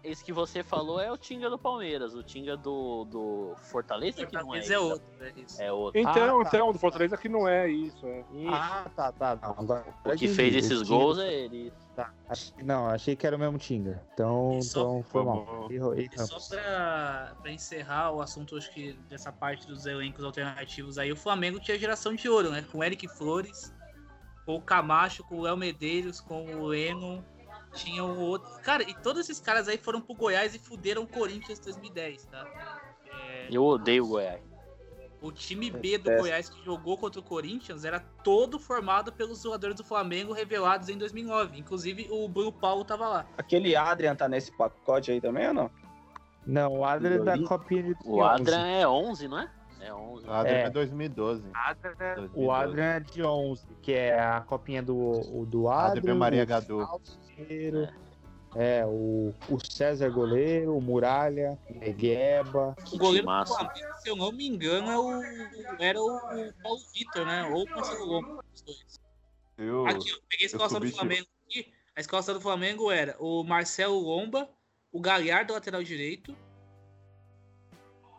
[0.02, 2.14] Esse que você falou é o Tinga do Palmeiras.
[2.14, 4.66] O Tinga do, do Fortaleza que não é.
[4.66, 5.06] É outro.
[5.20, 5.62] É isso.
[5.62, 6.00] É outro.
[6.00, 6.48] Então, Ah, tá.
[6.56, 8.06] então, do Fortaleza que não é isso.
[8.06, 8.24] É.
[8.48, 9.36] Ah, tá, tá.
[9.42, 11.72] Não, agora, O que fez esses Tinga- gols é ele.
[11.94, 14.02] Tá, achei- não, achei que era o mesmo Tinga.
[14.14, 15.68] Então, E só- então foi mal.
[15.70, 21.12] E só pra, pra encerrar o assunto, acho que dessa parte dos elencos alternativos aí,
[21.12, 22.64] o Flamengo tinha geração de ouro, né?
[22.72, 23.74] Com o Eric Flores,
[24.46, 27.22] com o Camacho, com o Léo Medeiros, com o Lennon,
[27.74, 28.50] tinha o outro.
[28.62, 32.26] Cara, e todos esses caras aí foram pro Goiás e fuderam o Corinthians em 2010,
[32.26, 32.46] tá?
[33.06, 34.40] É, Eu odeio o Goiás.
[35.22, 36.10] o time B do.
[36.16, 40.96] Goiás que jogou contra o Corinthians era todo formado pelos jogadores do Flamengo revelados em
[40.96, 41.58] 2009.
[41.58, 43.26] Inclusive o Bruno Paulo tava lá.
[43.36, 45.70] Aquele Adrian tá nesse pacote aí também ou não?
[46.46, 49.50] Não, o Adler é da Copinha de O Adrian é 11, não é?
[49.80, 50.26] É 11.
[50.28, 50.62] Ah, é.
[50.62, 50.70] É.
[50.70, 51.42] 2012.
[52.34, 55.98] O Adrian é de 11, que é a copinha do, o do Adrian.
[55.98, 56.86] Adrian Maria o Gadu.
[56.86, 57.88] Salceiro,
[58.54, 62.76] É, o, o César goleiro, o Muralha, o Negueba.
[62.92, 63.54] O goleiro do massa.
[63.54, 65.22] Flamengo, se eu não me engano, é o,
[65.78, 67.44] era o Paulo Vitor, né?
[67.44, 69.00] Ou o Marcelo os dois.
[69.56, 71.72] Eu, Aqui, eu peguei a escalação do Flamengo aqui.
[71.94, 74.48] A escalação do Flamengo era o Marcelo Lomba,
[74.92, 76.36] O Galhardo, lateral direito.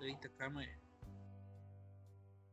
[0.01, 0.80] Eita, calma aí.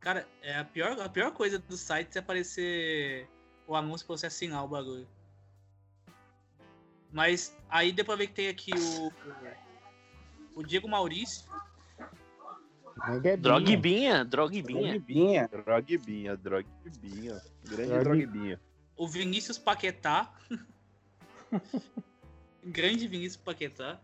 [0.01, 3.29] Cara, é a pior, a pior coisa do site é aparecer
[3.67, 5.09] o anúncio pra você assinar o bagulho.
[7.13, 9.13] Mas aí deu pra ver que tem aqui o.
[10.55, 11.49] O Diego Maurício.
[13.39, 14.99] Drogbinha, Drogbinha.
[14.99, 15.49] Drogbinha.
[15.49, 17.43] Drogbinha, Drogbinha.
[17.65, 18.61] Grande Drog- Drogbinha.
[18.97, 20.33] O Vinícius Paquetá.
[22.65, 24.01] Grande Vinícius Paquetá.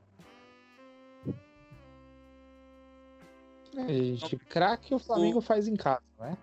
[3.76, 6.36] É, gente, craque o Flamengo faz em casa, né?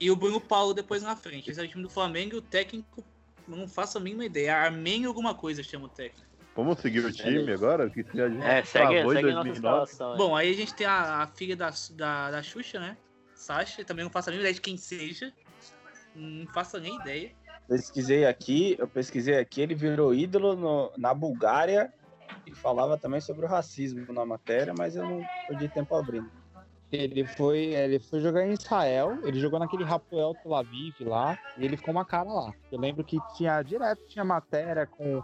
[0.00, 1.50] E o Bruno Paulo depois na frente.
[1.50, 3.04] Esse é o time do Flamengo e o técnico.
[3.46, 4.56] Não faço a mínima ideia.
[4.56, 6.26] Armênio alguma coisa chama o técnico.
[6.56, 7.88] Vamos seguir o time agora?
[7.88, 9.50] Que a gente É, segue, segue a nossa 2009.
[9.52, 10.14] escalação.
[10.14, 10.16] é.
[10.16, 12.96] Bom, aí a gente tem a, a filha da, da, da Xuxa, né?
[13.34, 13.84] Sasha.
[13.84, 15.32] Também não faço a mínima ideia de quem seja.
[16.14, 17.32] Não faço nem ideia.
[17.68, 21.92] Pesquisei aqui, eu pesquisei aqui, ele virou ídolo no- na Bulgária
[22.46, 26.30] e falava também sobre o racismo na matéria, mas eu não perdi tempo abrindo.
[26.90, 31.64] Ele foi, ele foi jogar em Israel, ele jogou naquele Rafael Tel Aviv lá, e
[31.64, 32.54] ele ficou uma cara lá.
[32.70, 35.22] Eu lembro que tinha direto tinha matéria com,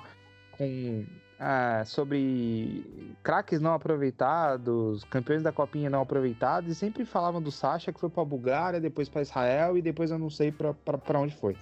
[0.53, 1.05] com
[1.39, 7.93] ah, sobre craques não aproveitados, campeões da copinha não aproveitados, e sempre falavam do Sacha
[7.93, 11.55] que foi pra Bulgária, depois pra Israel e depois eu não sei pra onde foi.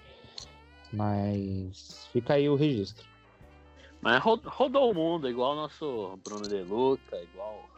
[0.93, 3.16] Mas fica aí o registro.
[4.01, 7.69] Mas ro- rodou o mundo, igual o nosso Bruno De Luca, igual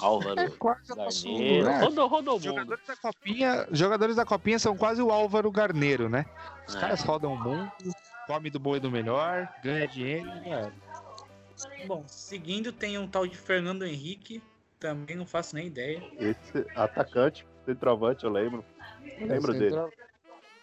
[0.00, 1.66] Álvaro É quase o nosso, Garneiro.
[1.66, 1.80] né?
[1.80, 2.44] Rodou, rodou o mundo.
[2.44, 6.24] Jogadores da Copinha, jogadores da Copinha são quase o Álvaro Garneiro, né?
[6.66, 6.80] Os É.
[6.80, 7.70] caras rodam o mundo,
[8.26, 11.86] come do boi do melhor, ganha dinheiro e.
[11.86, 14.42] Bom, seguindo tem um tal de Fernando Henrique.
[14.78, 16.00] Também não faço nem ideia.
[16.20, 18.64] Esse atacante, centroavante, eu lembro.
[19.20, 19.74] Lembro dele.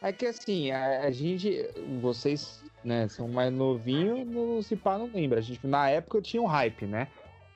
[0.02, 1.68] É que assim, a, a gente,
[2.02, 5.40] vocês, né, são mais novinhos, no se pá não lembra.
[5.40, 7.08] A gente, na época eu tinha um hype, né?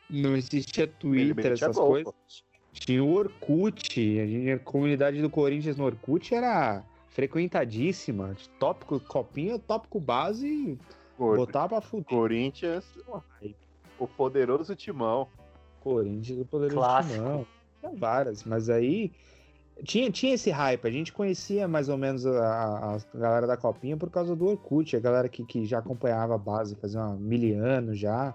[0.09, 2.13] Não existia Twitter, essas gol, coisas.
[2.73, 8.35] Tinha o Orkut, a, gente, a comunidade do Corinthians no Orkut era frequentadíssima.
[8.59, 10.77] Tópico copinha, tópico base,
[11.17, 12.05] Cor- botar pra fuder.
[12.05, 12.85] Corinthians,
[13.99, 15.27] o poderoso timão.
[15.81, 17.15] Corinthians, o poderoso Clássico.
[17.15, 17.47] Timão.
[17.79, 19.11] Tinha várias, mas aí
[19.83, 20.85] tinha, tinha esse hype.
[20.87, 24.95] A gente conhecia mais ou menos a, a galera da Copinha por causa do Orkut,
[24.95, 28.33] a galera que, que já acompanhava a base fazia uma mil anos já.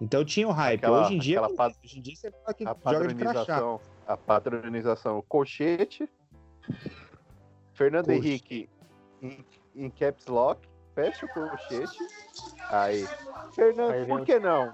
[0.00, 0.78] Então tinha o hype.
[0.78, 3.14] Aquela- hoje em dia, aquela pa- hoje em dia você fala que A joga de
[3.14, 3.34] crachá.
[3.34, 3.80] padronização.
[4.06, 5.24] A padronização.
[5.28, 6.08] Colchete.
[7.74, 8.18] Fernando Coxa.
[8.18, 8.68] Henrique
[9.22, 9.44] em,
[9.74, 10.66] em caps lock.
[10.94, 11.98] Fecha o colchete.
[12.70, 13.06] Aí.
[13.54, 14.72] Fernando, Aí por que não?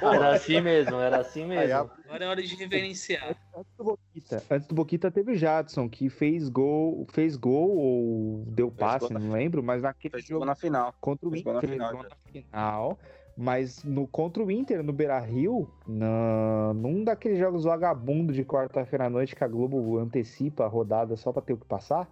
[0.00, 0.14] Boa.
[0.14, 1.90] Era assim mesmo, era assim mesmo.
[2.06, 3.36] Agora é hora de reverenciar.
[3.54, 8.44] Antes do Boquita, antes do Boquita teve o Jadson, que fez gol, fez gol ou
[8.48, 10.94] deu passe, não lembro, mas naquele Fez jogo gol na final.
[11.00, 12.98] contra o Fez gol Inter, na final, gol na final,
[13.36, 19.10] mas no, contra o Inter, no Beira-Rio, na- num daqueles jogos vagabundo de quarta-feira à
[19.10, 22.08] noite que a Globo antecipa a rodada só pra ter o que passar,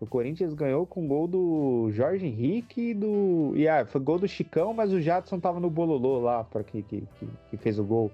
[0.00, 3.52] o Corinthians ganhou com gol do Jorge Henrique e do...
[3.54, 6.82] E ah, foi gol do Chicão, mas o Jadson tava no bololô lá, para que,
[6.82, 8.12] que, que, que fez o gol.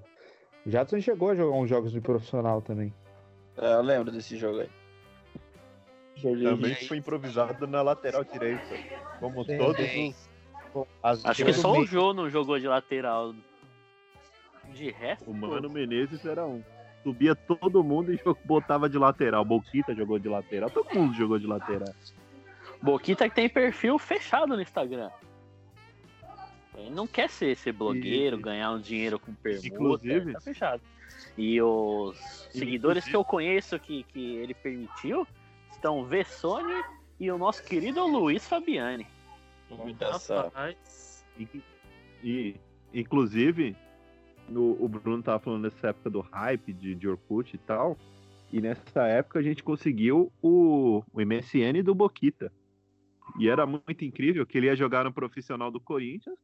[0.65, 2.93] O Jadson chegou a jogar uns jogos de profissional também.
[3.57, 4.69] É, eu lembro desse jogo aí.
[6.15, 6.87] Jorge Também Henrique.
[6.87, 8.75] foi improvisado na lateral direita.
[9.19, 9.57] Como Sim.
[9.57, 10.87] todos os.
[11.01, 13.33] as Acho que só o Jô não jogou de lateral.
[14.73, 16.63] De resto, O Mano Menezes era um.
[17.03, 19.43] Subia todo mundo e botava de lateral.
[19.43, 20.69] Boquita jogou de lateral.
[20.69, 21.93] Todo mundo jogou de lateral.
[22.81, 25.09] Boquita que tem perfil fechado no Instagram.
[26.75, 30.81] Ele não quer ser, ser blogueiro, E- ganhar um dinheiro com permuta, Inclusive- tá fechado.
[31.37, 32.17] E os
[32.51, 35.27] seguidores que eu conheço que, que ele permitiu
[35.71, 36.83] estão Vessone
[37.19, 39.07] e o nosso querido Luiz Fabiani.
[40.43, 41.25] Rapaz.
[41.39, 41.47] E,
[42.23, 42.55] e,
[42.93, 43.75] inclusive,
[44.49, 47.97] no- o Bruno tava falando nessa época do hype de, de Orkut e tal.
[48.51, 52.51] E nessa época a gente conseguiu o, o MSN do Boquita.
[53.39, 56.37] E era muito incrível que ele ia jogar no profissional do Corinthians.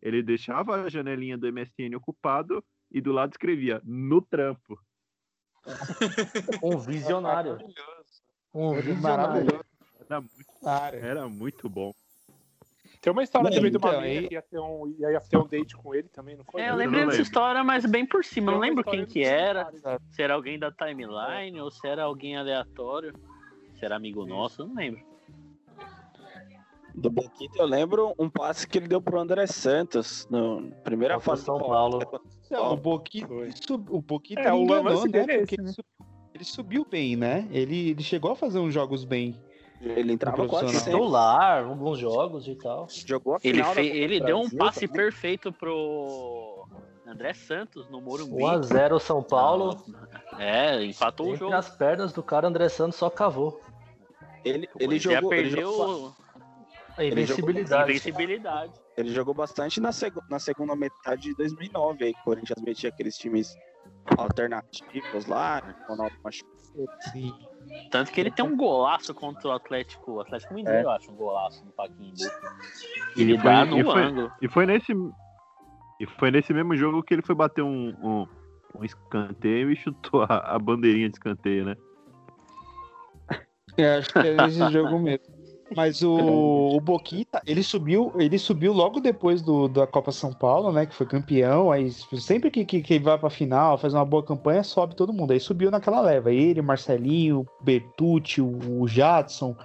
[0.00, 4.78] Ele deixava a janelinha do MSN ocupado e do lado escrevia no trampo.
[6.62, 7.58] Um visionário.
[8.54, 9.02] Um visionário.
[9.02, 9.64] Maravilhoso.
[10.08, 11.92] Era muito, era muito bom.
[13.06, 15.46] Tem uma história também de uma então, aí- que ia ter, um, ia ter um
[15.46, 16.60] date com ele também, não foi?
[16.60, 18.50] É, eu lembrei dessa história, mas bem por cima.
[18.50, 19.70] Não lembro quem que era.
[20.10, 23.14] Se era alguém da timeline ou se era alguém aleatório.
[23.76, 25.00] Se era amigo nosso, eu não lembro.
[26.96, 31.44] Do Boquita eu lembro um passe que ele deu pro André Santos na primeira fase
[31.44, 32.00] São Paulo.
[32.50, 33.28] Não, o Boquita,
[33.88, 35.12] o Boquita É, o enganou, né?
[35.12, 35.68] dele é Porque esse, né?
[35.68, 37.46] ele, subiu, ele subiu bem, né?
[37.52, 39.40] Ele, ele chegou a fazer uns jogos bem.
[39.80, 40.78] Ele entrava quase.
[40.84, 42.86] Titular, alguns jogos e tal.
[42.90, 44.96] Jogou a Ele, final da fe- Copa ele deu um passe também.
[45.04, 46.66] perfeito pro
[47.06, 48.42] André Santos no Morumbi.
[48.42, 49.76] 1x0 São Paulo.
[50.38, 51.52] É, empatou o jogo.
[51.54, 53.60] as pernas do cara, André Santos só cavou.
[54.44, 56.14] Ele, ele Já jogou, ele perdeu jogou,
[56.96, 57.90] A Ele jogou- invencibilidade.
[57.90, 58.72] invencibilidade.
[58.96, 62.88] ele jogou bastante na, seg- na segunda metade de 2009, aí que o Corinthians metia
[62.88, 63.54] aqueles times
[64.16, 65.74] alternativos lá, né?
[65.88, 66.54] Ronaldo machucou.
[67.12, 67.32] Sim.
[67.90, 70.84] Tanto que ele tem um golaço contra o Atlético, o Atlético Mineiro, É.
[70.84, 72.14] eu acho, um golaço no Paquimbu.
[73.16, 74.32] E Ele foi- dá e no foi- ângulo.
[74.42, 74.92] E foi nesse.
[76.00, 78.26] E foi nesse mesmo jogo que ele foi bater um, um,
[78.78, 81.76] um escanteio e chutou a, a bandeirinha de escanteio, né?
[83.78, 85.35] É, acho que é nesse jogo mesmo.
[85.74, 90.70] Mas o, o Boquita, ele subiu, ele subiu logo depois do, da Copa São Paulo,
[90.70, 90.86] né?
[90.86, 91.72] Que foi campeão.
[91.72, 95.32] Aí sempre que, que, que vai pra final, faz uma boa campanha, sobe todo mundo.
[95.32, 96.32] Aí subiu naquela leva.
[96.32, 99.56] Ele, Marcelinho, Bertucci, o, o Jadson.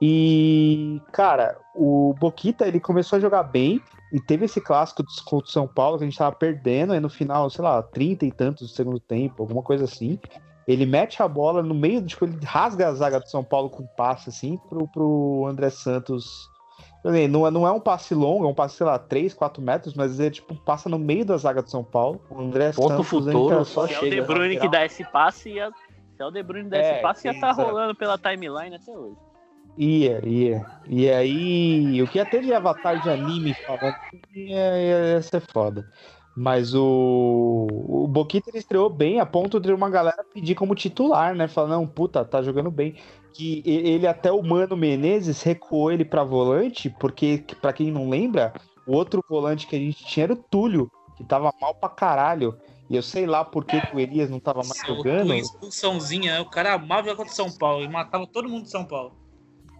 [0.00, 3.80] E, cara, o Boquita, ele começou a jogar bem.
[4.12, 6.92] E teve esse clássico contra o São Paulo que a gente tava perdendo.
[6.92, 10.18] Aí no final, sei lá, 30 e tantos do segundo tempo, alguma coisa assim.
[10.66, 13.82] Ele mete a bola no meio, tipo, ele rasga a zaga do São Paulo com
[13.82, 16.48] um passe, assim, pro, pro André Santos.
[17.04, 19.94] Não é, não é um passe longo, é um passe, sei lá, 3, 4 metros,
[19.94, 22.20] mas ele, tipo, passa no meio da zaga do São Paulo.
[22.30, 24.14] O André Ponto Santos futuro, entra- só Se é o chega.
[24.16, 25.68] De Bruyne que dá esse passe, ia...
[26.16, 27.68] se é o De Bruyne que dá É, esse passe, ia estar exato.
[27.68, 29.16] rolando pela timeline até hoje.
[29.76, 30.64] Ia, ia.
[30.86, 33.96] E aí, o que ia ter de avatar de anime falando
[34.36, 35.84] ia, ia, ia ser foda.
[36.34, 41.34] Mas o, o Boquita ele estreou bem a ponto de uma galera pedir como titular,
[41.34, 41.46] né?
[41.46, 42.96] Falando, não, puta, tá jogando bem.
[43.34, 48.52] Que ele até o Mano Menezes recuou ele pra volante, porque, pra quem não lembra,
[48.86, 52.56] o outro volante que a gente tinha era o Túlio, que tava mal pra caralho.
[52.88, 55.26] E eu sei lá por que, que o Elias não tava mais jogando.
[55.26, 56.40] Uma expulsãozinha, né?
[56.40, 59.21] O cara amava jogar contra São Paulo e matava todo mundo de São Paulo.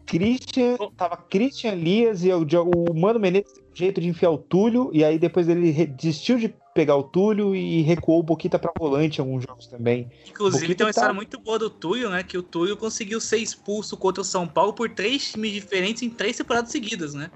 [0.06, 4.38] Christian, tava Christian Elias e o, o Mano Menezes teve um jeito de enfiar o
[4.38, 8.72] Túlio, e aí depois ele desistiu de pegar o Túlio e recuou o Boquita pra
[8.76, 10.10] volante em alguns jogos também.
[10.28, 12.22] Inclusive, Boquita tem uma tá- história muito boa do Túlio, né?
[12.22, 16.10] Que o Túlio conseguiu ser expulso contra o São Paulo por três times diferentes em
[16.10, 17.30] três temporadas seguidas, né?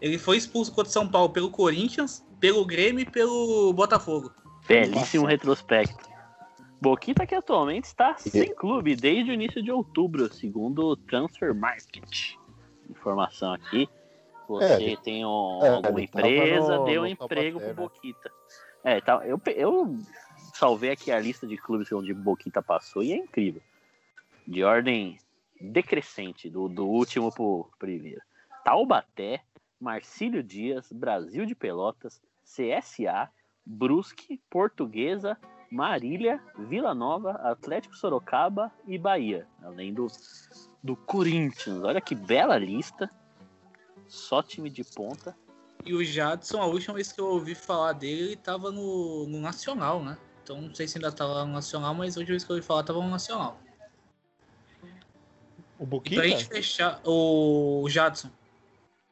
[0.00, 4.32] Ele foi expulso contra o São Paulo pelo Corinthians, pelo Grêmio e pelo Botafogo.
[4.66, 6.11] Belíssimo retrospecto.
[6.82, 12.34] Boquita que atualmente está sem clube desde o início de outubro, segundo o Transfer Market.
[12.90, 13.88] Informação aqui.
[14.48, 17.74] Você É, tem um- é, alguma tava empresa, no- deu no emprego pro né?
[17.74, 18.32] Boquita.
[18.82, 19.96] É, tá, eu, eu
[20.54, 23.62] salvei aqui a lista de clubes onde Boquita passou e é incrível.
[24.44, 25.20] De ordem
[25.60, 28.20] decrescente, do, do último pro primeiro.
[28.64, 29.40] Taubaté,
[29.80, 33.30] Marcílio Dias, Brasil de Pelotas, CSA,
[33.64, 35.38] Brusque, Portuguesa,
[35.72, 39.46] Marília, Vila Nova, Atlético Sorocaba e Bahia.
[39.62, 40.06] Além do,
[40.82, 41.82] do Corinthians.
[41.82, 43.10] Olha que bela lista.
[44.06, 45.34] Só time de ponta.
[45.82, 49.40] E o Jadson, a última vez que eu ouvi falar dele, ele tava no, no
[49.40, 50.18] Nacional, né?
[50.42, 52.56] Então não sei se ainda tá lá no Nacional, mas a última vez que eu
[52.56, 53.58] ouvi falar tava no Nacional.
[55.78, 56.20] O Boquita?
[56.20, 58.30] pra gente fechar, o Jadson.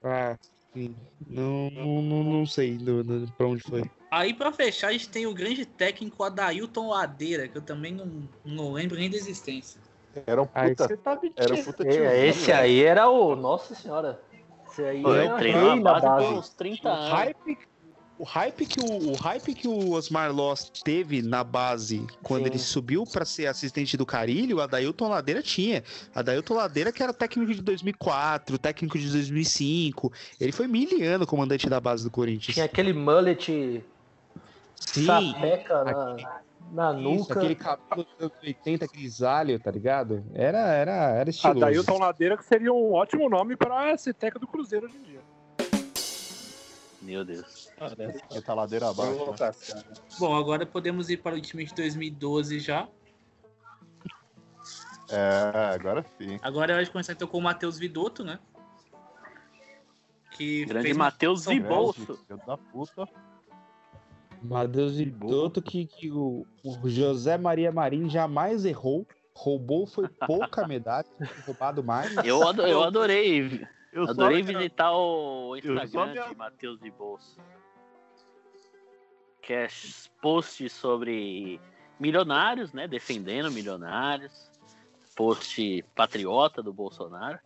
[0.04, 0.36] Ah,
[0.74, 0.94] sim.
[1.26, 3.82] Não, não, não, não sei do, do, pra onde foi.
[4.10, 8.28] Aí pra fechar, a gente tem o grande técnico Adailton Ladeira, que eu também não,
[8.44, 9.80] não lembro nem da existência.
[10.26, 10.88] Era um Aí puta.
[10.88, 11.20] você tá.
[11.36, 12.54] Era um puta É, tiozinho, Esse né?
[12.54, 13.36] aí era o.
[13.36, 14.20] Nossa senhora.
[14.68, 17.10] Esse aí Pô, era o treinou rei na base uns 30 O anos.
[17.10, 17.58] hype,
[18.18, 22.50] o hype que o, o hype que o Osmar Loss teve na base quando Sim.
[22.50, 25.84] ele subiu pra ser assistente do Carilho, o Adailton Ladeira tinha.
[26.12, 30.12] Adailton Ladeira que era técnico de 2004, técnico de 2005.
[30.40, 32.54] Ele foi miliano comandante da base do Corinthians.
[32.54, 33.82] Tinha aquele mullet
[34.80, 35.06] Sim.
[35.06, 36.16] sapeca na,
[36.72, 37.34] na Isso, nuca.
[37.34, 40.24] aquele cabelo dos anos 80 grisalho, tá ligado?
[40.34, 41.60] Era, era, era Ah, estiloso.
[41.60, 45.20] Dailton Ladeira, que seria um ótimo nome para ser técnico do Cruzeiro hoje em dia.
[47.02, 47.70] Meu Deus.
[48.30, 49.30] Ele tá ladeira abaixo.
[49.30, 49.82] né?
[50.18, 52.86] Bom, agora podemos ir para o time de 2012 já.
[55.08, 56.38] É, agora sim.
[56.42, 58.38] Agora vai começar então com o Matheus Vidotto, né?
[60.32, 62.18] Que Grande Matheus Vibolso.
[62.26, 63.08] Filho da puta.
[64.42, 69.06] Matheus Vidotto que, que o, o José Maria Marim jamais errou.
[69.34, 71.06] Roubou foi pouca medalha,
[71.46, 72.14] roubado mais.
[72.24, 73.64] Eu, ado- eu adorei.
[73.92, 77.38] Eu só- adorei visitar o Eu só Instagram de Matheus de Bolso.
[79.42, 79.68] Que é
[80.20, 81.58] post sobre
[81.98, 82.86] milionários, né?
[82.86, 84.50] Defendendo milionários.
[85.16, 87.38] Post patriota do Bolsonaro.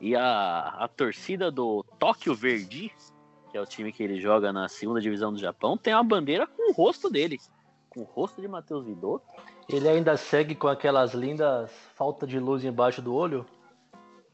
[0.00, 2.92] E a, a torcida do Tóquio Verde,
[3.56, 6.46] que é o time que ele joga na segunda divisão do Japão, tem uma bandeira
[6.46, 7.40] com o rosto dele.
[7.88, 9.24] Com o rosto de Matheus Vidotto.
[9.66, 13.46] Ele ainda segue com aquelas lindas falta de luz embaixo do olho.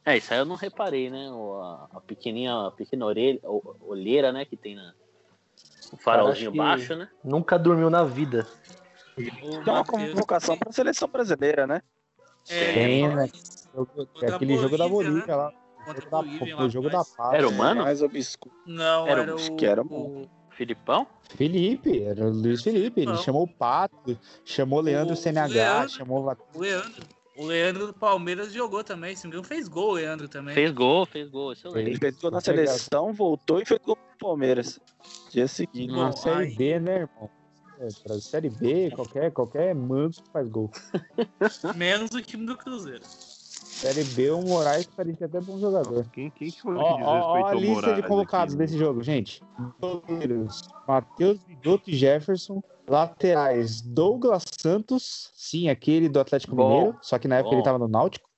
[0.04, 1.30] É, isso aí eu não reparei, né?
[1.30, 4.92] O- A, a pequenininha, a pequena orelha, o- olheira, né, que tem na,
[5.92, 7.08] o farolzinho baixo, né?
[7.22, 8.44] Nunca dormiu na vida.
[9.14, 11.80] Tem uma convocação pra seleção brasileira, né?
[12.48, 13.28] É, Tem, né?
[13.76, 15.52] a aquele jogo da Bolívia, Bolívia lá.
[15.84, 17.34] Contra Bolívia, o jogo da paz.
[17.34, 17.82] Era humano?
[17.82, 18.54] Mais obscuro.
[18.66, 19.56] Não, Era era, um- o.
[19.56, 21.06] que era o- Filipão?
[21.30, 23.00] Felipe, era o Luiz Felipe.
[23.00, 25.88] Ele chamou o Pato, chamou o Leandro O CNH, Leandro.
[25.90, 27.06] chamou o o Leandro.
[27.38, 29.16] O Leandro do Palmeiras jogou também.
[29.16, 30.54] Se não me engano, fez gol o Leandro também.
[30.54, 32.20] Fez gol, fez gol, isso eu Ele lembro.
[32.20, 34.78] gol na seleção, voltou e fez gol pro Palmeiras.
[35.30, 35.90] Dia seguinte.
[35.90, 37.30] Na Série B, né, irmão?
[37.80, 40.70] É, pra Série B, qualquer, qualquer manso faz gol.
[41.74, 43.02] Menos o time do Cruzeiro.
[43.82, 46.08] Série B, o Moraes parecia até bom jogador.
[46.12, 48.62] Quem, quem que foi Ó, que ó, ó a lista Moraes de convocados aqui?
[48.62, 49.42] desse jogo, gente.
[49.80, 52.62] Goleiros, Matheus Vidotto e Jefferson.
[52.88, 55.32] Laterais, Douglas Santos.
[55.34, 56.98] Sim, aquele do Atlético Bom, Mineiro.
[57.02, 57.56] Só que na época bom.
[57.56, 58.28] ele tava no Náutico.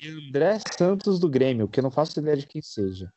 [0.00, 3.12] E André Santos do Grêmio, que eu não faço ideia de quem seja.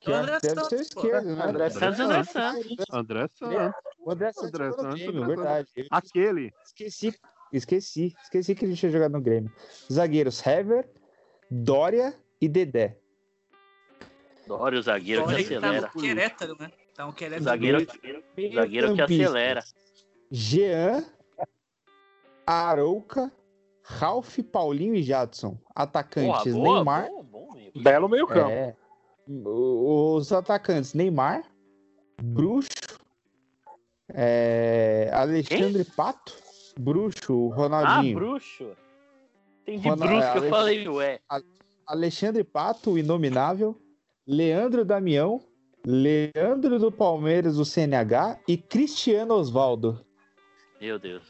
[0.00, 1.44] Que O André deve ser Santos, esquerdo, né?
[1.44, 2.84] André Santos, André Santos.
[2.92, 3.74] André Santos.
[4.00, 5.68] O André Santos André jogou no Santos, Grêmio, André verdade.
[5.76, 6.52] Eu Aquele.
[6.66, 7.18] esqueci,
[7.52, 9.52] esqueci, esqueci que ele tinha jogado no Grêmio.
[9.92, 10.88] Zagueiros, Hever,
[11.50, 12.96] Dória e Dedé.
[14.46, 15.90] Dória, o zagueiro que Olha que tá acelera.
[15.94, 16.70] no Querétaro, né?
[16.94, 17.44] Tá um Querétaro.
[17.44, 19.64] Zagueiro, zagueiro que Meio-campistas, acelera.
[20.30, 21.04] Jean,
[22.46, 23.32] Arouca,
[23.82, 25.58] Ralph, Paulinho e Jadson.
[25.74, 27.08] Atacantes, boa, Neymar.
[27.08, 27.72] boa, bom, meio.
[27.76, 28.50] Belo meio campo.
[28.50, 28.76] É,
[29.26, 31.42] os atacantes, Neymar,
[32.22, 32.68] Bruxo,
[34.12, 36.36] é, Alexandre Pato,
[36.78, 38.14] Bruxo, o Ah, Ronaldinho.
[38.18, 38.66] bruxo.
[39.62, 41.20] Entendi Ronald- bruxo, que eu falei, ué.
[41.86, 43.76] Alexandre Pato, o Inominável,
[44.26, 45.40] Leandro Damião,
[45.86, 50.04] Leandro do Palmeiras, do CNH e Cristiano Osvaldo.
[50.80, 51.22] Meu Deus.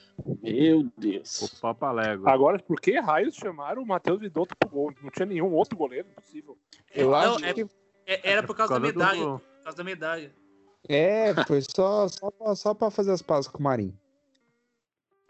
[0.42, 1.42] Meu Deus.
[1.42, 2.30] O Papalégua.
[2.30, 4.92] Agora, por que raios chamaram o Matheus Vidotto pro gol?
[5.02, 6.56] Não tinha nenhum outro goleiro possível.
[6.94, 7.66] Eu Não, acho é- que
[8.06, 9.38] É- Era por causa da causa do- medalha.
[9.38, 10.34] Por causa da medalha.
[10.88, 13.98] é, foi só, só, pra, só pra fazer as pazes com o Marinho.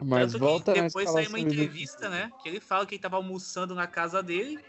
[0.03, 2.31] Mas Tanto que volta na depois saiu escalação uma entrevista, né?
[2.43, 4.59] Que ele fala que ele tava almoçando na casa dele.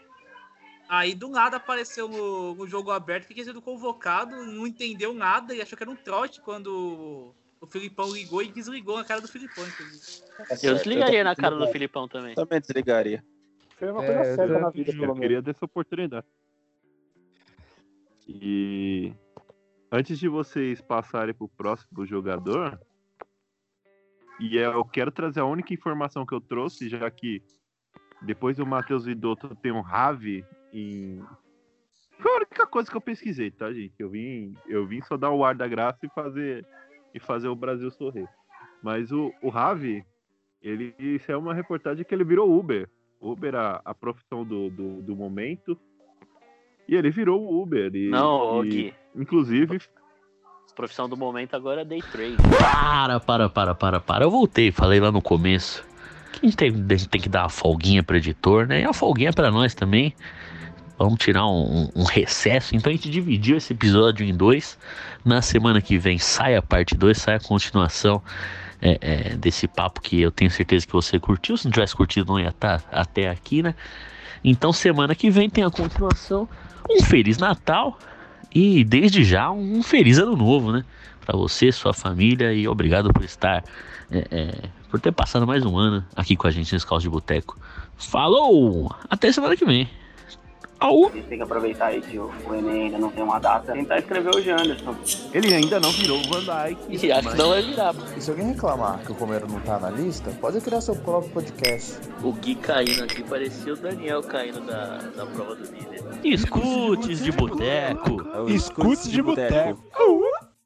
[0.89, 5.53] Aí do nada apareceu no, no jogo aberto que tinha sido convocado, não entendeu nada
[5.53, 9.27] e achou que era um trote quando o Filipão ligou e desligou na cara do
[9.27, 10.23] Filipão, inclusive.
[10.63, 12.35] Eu desligaria na cara do Filipão também.
[12.35, 13.21] Também desligaria.
[13.77, 15.19] Foi uma É, coisa certa eu na vida, pelo Eu menos.
[15.19, 16.25] queria ter essa oportunidade.
[18.27, 19.13] E
[19.91, 22.79] antes de vocês passarem pro próximo jogador,
[24.39, 27.41] e é, eu quero trazer a única informação que eu trouxe, já que
[28.21, 31.21] depois do Matheus Vidotto tem um Rave em.
[32.19, 33.93] Foi a única coisa que eu pesquisei, tá, gente?
[33.99, 36.65] Eu vim, eu vim só dar o ar da graça e fazer
[37.13, 38.27] e fazer o Brasil sorrir.
[38.81, 40.05] Mas o, o Ravi,
[40.61, 42.89] ele isso é uma reportagem que ele virou Uber.
[43.19, 45.77] Uber a, a profissão do, do, do momento.
[46.87, 47.93] E ele virou o Uber.
[47.95, 48.93] E, Não, e, Gui.
[49.15, 49.79] Inclusive,
[50.77, 52.35] Profissão do momento agora é day trade.
[52.59, 54.25] Para, para, para, para, para.
[54.25, 55.83] Eu voltei, falei lá no começo.
[56.31, 58.81] Que a gente tem, a gente tem que dar uma folguinha pro editor, né?
[58.81, 60.13] E uma folguinha pra nós também.
[60.95, 62.75] Vamos tirar um, um recesso.
[62.75, 64.77] Então a gente dividiu esse episódio em dois.
[65.25, 68.21] Na semana que vem sai a parte 2, sai a continuação
[68.79, 71.57] é, é, desse papo que eu tenho certeza que você curtiu.
[71.57, 73.73] Se não tivesse curtido, não ia estar até aqui, né?
[74.43, 76.47] Então semana que vem tem a continuação.
[76.87, 77.97] Um Feliz Natal.
[78.59, 80.83] E desde já um feliz ano novo, né?
[81.23, 83.63] Pra você, sua família e obrigado por estar,
[84.09, 87.09] é, é, por ter passado mais um ano aqui com a gente nesse Caos de
[87.09, 87.55] Boteco.
[87.97, 88.91] Falou!
[89.07, 89.87] Até semana que vem.
[90.79, 91.07] Au!
[91.07, 93.73] A gente tem que aproveitar aí que o, o Enem ainda não tem uma data.
[93.73, 94.95] Tentar escrever o Janderson.
[95.33, 97.07] ele ainda não virou o Van Dyke.
[97.07, 97.95] E acho que não vai virar.
[98.15, 101.31] E se alguém reclamar que o Comeiro não tá na lista, pode criar seu próprio
[101.31, 101.97] podcast.
[102.23, 106.03] O Gui caindo aqui parecia o Daniel caindo da, da prova do líder.
[106.23, 108.49] Escutes de Boteco.
[108.49, 109.81] Escute de boteco.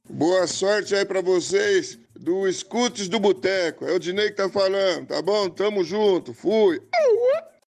[0.09, 3.86] Boa sorte aí pra vocês do Escutes do Boteco.
[3.86, 5.49] É o Dinei que tá falando, tá bom?
[5.49, 6.34] Tamo junto.
[6.34, 6.82] Fui.